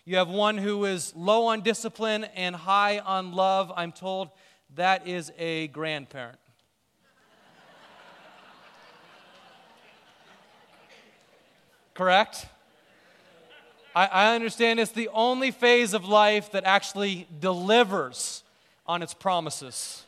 You 0.04 0.18
have 0.18 0.28
one 0.28 0.58
who 0.58 0.84
is 0.84 1.16
low 1.16 1.46
on 1.46 1.62
discipline 1.62 2.26
and 2.36 2.54
high 2.54 3.00
on 3.00 3.32
love. 3.32 3.72
I'm 3.78 3.94
told 3.94 4.28
that 4.76 5.08
is 5.08 5.32
a 5.38 5.70
grandparent. 5.70 6.38
Correct? 11.98 12.46
I, 13.96 14.06
I 14.06 14.36
understand 14.36 14.80
it's 14.80 14.92
the 14.92 15.10
only 15.12 15.50
phase 15.50 15.96
of 15.96 16.06
life 16.06 16.52
that 16.52 16.64
actually 16.64 17.28
delivers 17.40 18.44
on 18.86 19.02
its 19.02 19.16
promises. 19.16 20.04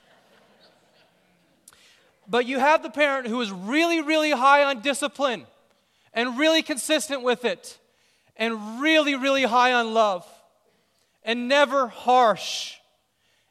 But 2.28 2.46
you 2.46 2.60
have 2.60 2.84
the 2.84 2.92
parent 2.92 3.26
who 3.26 3.42
is 3.42 3.52
really, 3.52 4.02
really 4.02 4.30
high 4.30 4.66
on 4.66 4.82
discipline 4.82 5.48
and 6.14 6.38
really 6.38 6.62
consistent 6.62 7.24
with 7.24 7.44
it 7.44 7.80
and 8.38 8.80
really, 8.80 9.16
really 9.16 9.46
high 9.46 9.74
on 9.74 9.96
love 9.96 10.28
and 11.24 11.48
never 11.48 11.88
harsh 11.88 12.76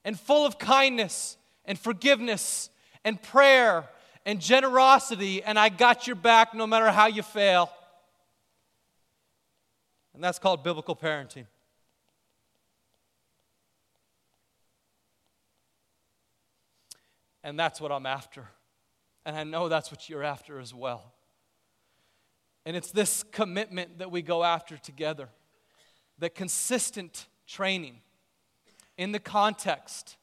and 0.04 0.18
full 0.18 0.46
of 0.46 0.60
kindness 0.60 1.36
and 1.64 1.76
forgiveness 1.76 2.70
and 3.04 3.20
prayer 3.20 3.88
and 4.24 4.40
generosity, 4.40 5.42
and 5.42 5.58
I 5.58 5.70
got 5.70 6.06
your 6.06 6.14
back 6.14 6.54
no 6.54 6.68
matter 6.68 6.92
how 6.92 7.08
you 7.08 7.24
fail. 7.24 7.72
And 10.18 10.24
that's 10.24 10.40
called 10.40 10.64
biblical 10.64 10.96
parenting. 10.96 11.46
And 17.44 17.56
that's 17.56 17.80
what 17.80 17.92
I'm 17.92 18.04
after. 18.04 18.48
And 19.24 19.36
I 19.36 19.44
know 19.44 19.68
that's 19.68 19.92
what 19.92 20.08
you're 20.08 20.24
after 20.24 20.58
as 20.58 20.74
well. 20.74 21.12
And 22.66 22.76
it's 22.76 22.90
this 22.90 23.22
commitment 23.30 23.98
that 23.98 24.10
we 24.10 24.20
go 24.22 24.42
after 24.42 24.76
together 24.76 25.28
that 26.18 26.34
consistent 26.34 27.28
training 27.46 28.00
in 28.96 29.12
the 29.12 29.20
context 29.20 30.16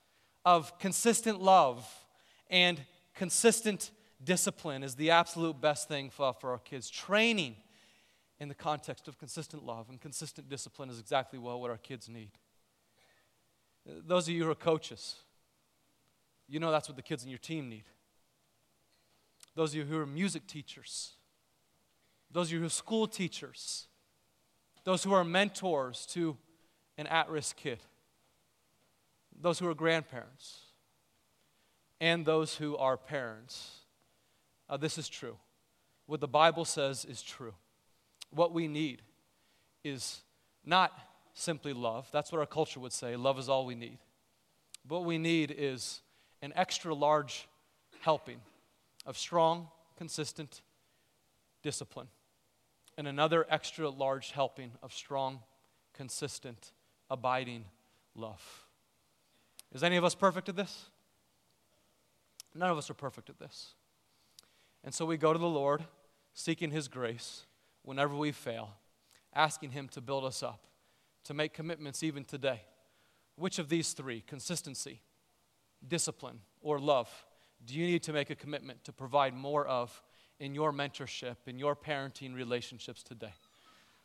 of 0.43 0.77
consistent 0.77 1.41
love 1.41 1.89
and 2.49 2.81
consistent 3.13 3.91
discipline 4.21 4.83
is 4.83 4.95
the 4.95 5.11
absolute 5.11 5.61
best 5.61 5.87
thing 5.87 6.09
for, 6.09 6.33
for 6.33 6.51
our 6.51 6.59
kids. 6.59 6.89
Training 6.89 7.55
in 8.39 8.49
the 8.49 8.55
context 8.55 9.07
of 9.07 9.17
consistent 9.17 9.65
love 9.65 9.89
and 9.89 9.99
consistent 10.01 10.49
discipline 10.49 10.89
is 10.89 10.99
exactly 10.99 11.39
well 11.39 11.59
what 11.59 11.71
our 11.71 11.77
kids 11.77 12.09
need. 12.09 12.31
Those 13.85 14.27
of 14.27 14.33
you 14.33 14.43
who 14.43 14.51
are 14.51 14.55
coaches, 14.55 15.15
you 16.47 16.59
know 16.59 16.71
that's 16.71 16.89
what 16.89 16.95
the 16.95 17.03
kids 17.03 17.23
in 17.23 17.29
your 17.29 17.39
team 17.39 17.69
need. 17.69 17.85
Those 19.55 19.71
of 19.71 19.75
you 19.77 19.85
who 19.85 19.99
are 19.99 20.05
music 20.05 20.47
teachers, 20.47 21.13
those 22.31 22.47
of 22.47 22.53
you 22.53 22.59
who 22.59 22.65
are 22.65 22.69
school 22.69 23.07
teachers, 23.07 23.87
those 24.83 25.03
who 25.03 25.13
are 25.13 25.23
mentors 25.23 26.05
to 26.07 26.37
an 26.97 27.07
at 27.07 27.29
risk 27.29 27.55
kid, 27.55 27.79
those 29.39 29.59
who 29.59 29.67
are 29.67 29.73
grandparents, 29.73 30.59
and 32.01 32.25
those 32.25 32.55
who 32.55 32.75
are 32.77 32.97
parents. 32.97 33.79
Uh, 34.69 34.77
this 34.77 34.97
is 34.97 35.07
true. 35.07 35.37
What 36.05 36.19
the 36.19 36.27
Bible 36.27 36.65
says 36.65 37.05
is 37.05 37.21
true. 37.21 37.53
What 38.31 38.53
we 38.53 38.67
need 38.67 39.01
is 39.83 40.21
not 40.65 40.91
simply 41.33 41.73
love. 41.73 42.07
That's 42.11 42.31
what 42.31 42.39
our 42.39 42.45
culture 42.45 42.79
would 42.79 42.93
say 42.93 43.15
love 43.15 43.37
is 43.37 43.49
all 43.49 43.65
we 43.65 43.75
need. 43.75 43.97
What 44.87 45.05
we 45.05 45.17
need 45.17 45.53
is 45.55 46.01
an 46.41 46.53
extra 46.55 46.93
large 46.93 47.47
helping 48.01 48.39
of 49.05 49.17
strong, 49.17 49.67
consistent 49.97 50.61
discipline, 51.61 52.07
and 52.97 53.07
another 53.07 53.45
extra 53.49 53.89
large 53.89 54.31
helping 54.31 54.71
of 54.83 54.93
strong, 54.93 55.39
consistent, 55.93 56.71
abiding 57.09 57.65
love. 58.15 58.65
Is 59.73 59.83
any 59.83 59.97
of 59.97 60.03
us 60.03 60.15
perfect 60.15 60.49
at 60.49 60.55
this? 60.55 60.89
None 62.53 62.69
of 62.69 62.77
us 62.77 62.89
are 62.89 62.95
perfect 62.95 63.29
at 63.29 63.39
this. 63.39 63.73
And 64.83 64.93
so 64.93 65.05
we 65.05 65.17
go 65.17 65.33
to 65.33 65.39
the 65.39 65.47
Lord 65.47 65.83
seeking 66.33 66.71
His 66.71 66.87
grace 66.87 67.45
whenever 67.85 68.15
we 68.15 68.31
fail, 68.31 68.71
asking 69.33 69.71
Him 69.71 69.87
to 69.89 70.01
build 70.01 70.25
us 70.25 70.43
up, 70.43 70.65
to 71.25 71.33
make 71.33 71.53
commitments 71.53 72.03
even 72.03 72.25
today. 72.25 72.61
Which 73.35 73.59
of 73.59 73.69
these 73.69 73.93
three, 73.93 74.21
consistency, 74.25 75.01
discipline, 75.85 76.39
or 76.61 76.79
love, 76.79 77.09
do 77.65 77.75
you 77.75 77.85
need 77.85 78.03
to 78.03 78.13
make 78.13 78.29
a 78.29 78.35
commitment 78.35 78.83
to 78.85 78.93
provide 78.93 79.33
more 79.33 79.65
of 79.65 80.01
in 80.39 80.53
your 80.53 80.71
mentorship, 80.71 81.35
in 81.47 81.59
your 81.59 81.75
parenting 81.75 82.35
relationships 82.35 83.03
today? 83.03 83.33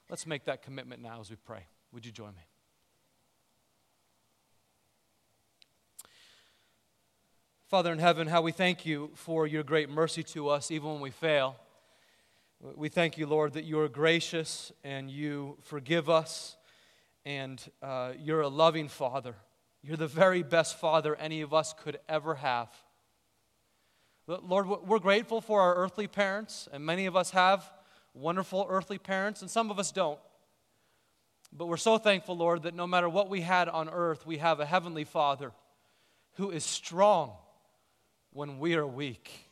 Let's 0.08 0.26
make 0.26 0.44
that 0.46 0.62
commitment 0.62 1.02
now 1.02 1.20
as 1.20 1.30
we 1.30 1.36
pray. 1.36 1.66
Would 1.92 2.04
you 2.04 2.12
join 2.12 2.34
me? 2.34 2.42
Father 7.68 7.92
in 7.92 8.00
heaven, 8.00 8.26
how 8.26 8.42
we 8.42 8.50
thank 8.50 8.84
you 8.84 9.12
for 9.14 9.46
your 9.46 9.62
great 9.62 9.88
mercy 9.88 10.24
to 10.24 10.48
us 10.48 10.72
even 10.72 10.90
when 10.90 11.00
we 11.00 11.10
fail. 11.10 11.54
We 12.62 12.90
thank 12.90 13.16
you, 13.16 13.26
Lord, 13.26 13.54
that 13.54 13.64
you 13.64 13.80
are 13.80 13.88
gracious 13.88 14.70
and 14.84 15.10
you 15.10 15.56
forgive 15.62 16.10
us, 16.10 16.58
and 17.24 17.58
uh, 17.82 18.12
you're 18.18 18.42
a 18.42 18.48
loving 18.48 18.88
Father. 18.88 19.34
You're 19.82 19.96
the 19.96 20.06
very 20.06 20.42
best 20.42 20.78
Father 20.78 21.14
any 21.16 21.40
of 21.40 21.54
us 21.54 21.72
could 21.72 21.98
ever 22.06 22.34
have. 22.34 22.68
Lord, 24.26 24.68
we're 24.68 24.98
grateful 24.98 25.40
for 25.40 25.62
our 25.62 25.74
earthly 25.74 26.06
parents, 26.06 26.68
and 26.70 26.84
many 26.84 27.06
of 27.06 27.16
us 27.16 27.30
have 27.30 27.70
wonderful 28.12 28.66
earthly 28.68 28.98
parents, 28.98 29.40
and 29.40 29.50
some 29.50 29.70
of 29.70 29.78
us 29.78 29.90
don't. 29.90 30.20
But 31.52 31.66
we're 31.66 31.78
so 31.78 31.96
thankful, 31.96 32.36
Lord, 32.36 32.64
that 32.64 32.74
no 32.74 32.86
matter 32.86 33.08
what 33.08 33.30
we 33.30 33.40
had 33.40 33.70
on 33.70 33.88
earth, 33.88 34.26
we 34.26 34.36
have 34.36 34.60
a 34.60 34.66
heavenly 34.66 35.04
Father 35.04 35.52
who 36.34 36.50
is 36.50 36.62
strong 36.62 37.32
when 38.32 38.58
we 38.58 38.74
are 38.74 38.86
weak, 38.86 39.49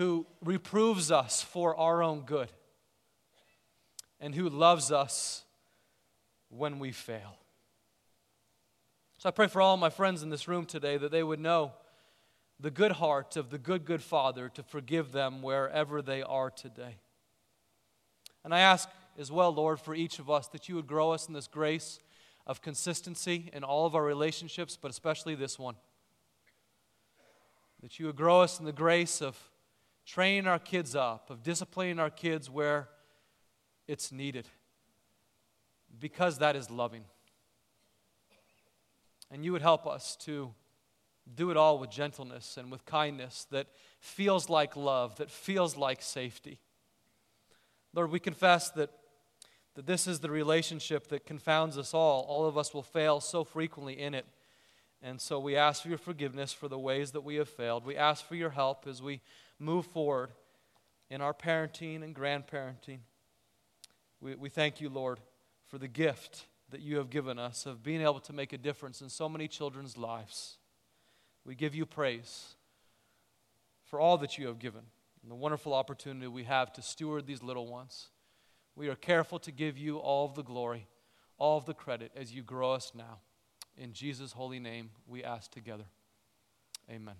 who 0.00 0.26
reproves 0.42 1.10
us 1.10 1.42
for 1.42 1.76
our 1.76 2.02
own 2.02 2.22
good, 2.22 2.48
and 4.18 4.34
who 4.34 4.48
loves 4.48 4.90
us 4.90 5.44
when 6.48 6.78
we 6.78 6.90
fail. 6.90 7.36
So 9.18 9.28
I 9.28 9.32
pray 9.32 9.46
for 9.46 9.60
all 9.60 9.76
my 9.76 9.90
friends 9.90 10.22
in 10.22 10.30
this 10.30 10.48
room 10.48 10.64
today 10.64 10.96
that 10.96 11.12
they 11.12 11.22
would 11.22 11.38
know 11.38 11.72
the 12.58 12.70
good 12.70 12.92
heart 12.92 13.36
of 13.36 13.50
the 13.50 13.58
good, 13.58 13.84
good 13.84 14.02
Father 14.02 14.48
to 14.48 14.62
forgive 14.62 15.12
them 15.12 15.42
wherever 15.42 16.00
they 16.00 16.22
are 16.22 16.48
today. 16.48 16.96
And 18.42 18.54
I 18.54 18.60
ask 18.60 18.88
as 19.18 19.30
well, 19.30 19.52
Lord, 19.52 19.78
for 19.78 19.94
each 19.94 20.18
of 20.18 20.30
us 20.30 20.48
that 20.48 20.66
you 20.66 20.76
would 20.76 20.86
grow 20.86 21.10
us 21.10 21.28
in 21.28 21.34
this 21.34 21.46
grace 21.46 21.98
of 22.46 22.62
consistency 22.62 23.50
in 23.52 23.64
all 23.64 23.84
of 23.84 23.94
our 23.94 24.04
relationships, 24.04 24.78
but 24.80 24.90
especially 24.90 25.34
this 25.34 25.58
one. 25.58 25.74
That 27.82 27.98
you 27.98 28.06
would 28.06 28.16
grow 28.16 28.40
us 28.40 28.58
in 28.58 28.64
the 28.64 28.72
grace 28.72 29.20
of 29.20 29.49
training 30.10 30.48
our 30.48 30.58
kids 30.58 30.96
up, 30.96 31.30
of 31.30 31.40
disciplining 31.44 32.00
our 32.00 32.10
kids 32.10 32.50
where 32.50 32.88
it's 33.86 34.10
needed, 34.10 34.48
because 36.00 36.38
that 36.38 36.56
is 36.56 36.68
loving. 36.68 37.04
And 39.30 39.44
you 39.44 39.52
would 39.52 39.62
help 39.62 39.86
us 39.86 40.16
to 40.22 40.52
do 41.32 41.52
it 41.52 41.56
all 41.56 41.78
with 41.78 41.90
gentleness 41.90 42.56
and 42.56 42.72
with 42.72 42.84
kindness 42.84 43.46
that 43.52 43.68
feels 44.00 44.50
like 44.50 44.74
love, 44.74 45.14
that 45.16 45.30
feels 45.30 45.76
like 45.76 46.02
safety. 46.02 46.58
Lord, 47.94 48.10
we 48.10 48.18
confess 48.18 48.68
that, 48.70 48.90
that 49.76 49.86
this 49.86 50.08
is 50.08 50.18
the 50.18 50.30
relationship 50.30 51.06
that 51.08 51.24
confounds 51.24 51.78
us 51.78 51.94
all. 51.94 52.22
All 52.22 52.46
of 52.46 52.58
us 52.58 52.74
will 52.74 52.82
fail 52.82 53.20
so 53.20 53.44
frequently 53.44 54.00
in 54.00 54.14
it. 54.14 54.26
And 55.02 55.20
so 55.20 55.38
we 55.38 55.54
ask 55.54 55.82
for 55.82 55.88
your 55.88 55.98
forgiveness 55.98 56.52
for 56.52 56.66
the 56.66 56.78
ways 56.78 57.12
that 57.12 57.20
we 57.20 57.36
have 57.36 57.48
failed. 57.48 57.86
We 57.86 57.96
ask 57.96 58.26
for 58.26 58.34
your 58.34 58.50
help 58.50 58.88
as 58.88 59.00
we 59.00 59.20
move 59.60 59.86
forward 59.86 60.30
in 61.10 61.20
our 61.20 61.34
parenting 61.34 62.02
and 62.02 62.14
grandparenting. 62.14 63.00
We, 64.20 64.34
we 64.34 64.48
thank 64.48 64.80
you, 64.80 64.88
Lord, 64.88 65.20
for 65.68 65.78
the 65.78 65.88
gift 65.88 66.46
that 66.70 66.80
you 66.80 66.96
have 66.96 67.10
given 67.10 67.38
us 67.38 67.66
of 67.66 67.82
being 67.82 68.00
able 68.00 68.20
to 68.20 68.32
make 68.32 68.52
a 68.52 68.58
difference 68.58 69.00
in 69.00 69.08
so 69.08 69.28
many 69.28 69.46
children's 69.46 69.96
lives. 69.96 70.58
We 71.44 71.54
give 71.54 71.74
you 71.74 71.86
praise 71.86 72.54
for 73.84 74.00
all 74.00 74.18
that 74.18 74.38
you 74.38 74.46
have 74.46 74.58
given 74.58 74.82
and 75.22 75.30
the 75.30 75.36
wonderful 75.36 75.74
opportunity 75.74 76.26
we 76.26 76.44
have 76.44 76.72
to 76.74 76.82
steward 76.82 77.26
these 77.26 77.42
little 77.42 77.66
ones. 77.66 78.08
We 78.76 78.88
are 78.88 78.94
careful 78.94 79.38
to 79.40 79.50
give 79.50 79.76
you 79.76 79.98
all 79.98 80.26
of 80.26 80.34
the 80.34 80.42
glory, 80.42 80.86
all 81.38 81.58
of 81.58 81.66
the 81.66 81.74
credit 81.74 82.12
as 82.16 82.32
you 82.32 82.42
grow 82.42 82.72
us 82.72 82.92
now. 82.94 83.18
In 83.76 83.92
Jesus' 83.92 84.32
holy 84.32 84.60
name, 84.60 84.90
we 85.06 85.24
ask 85.24 85.50
together. 85.50 85.84
Amen. 86.90 87.16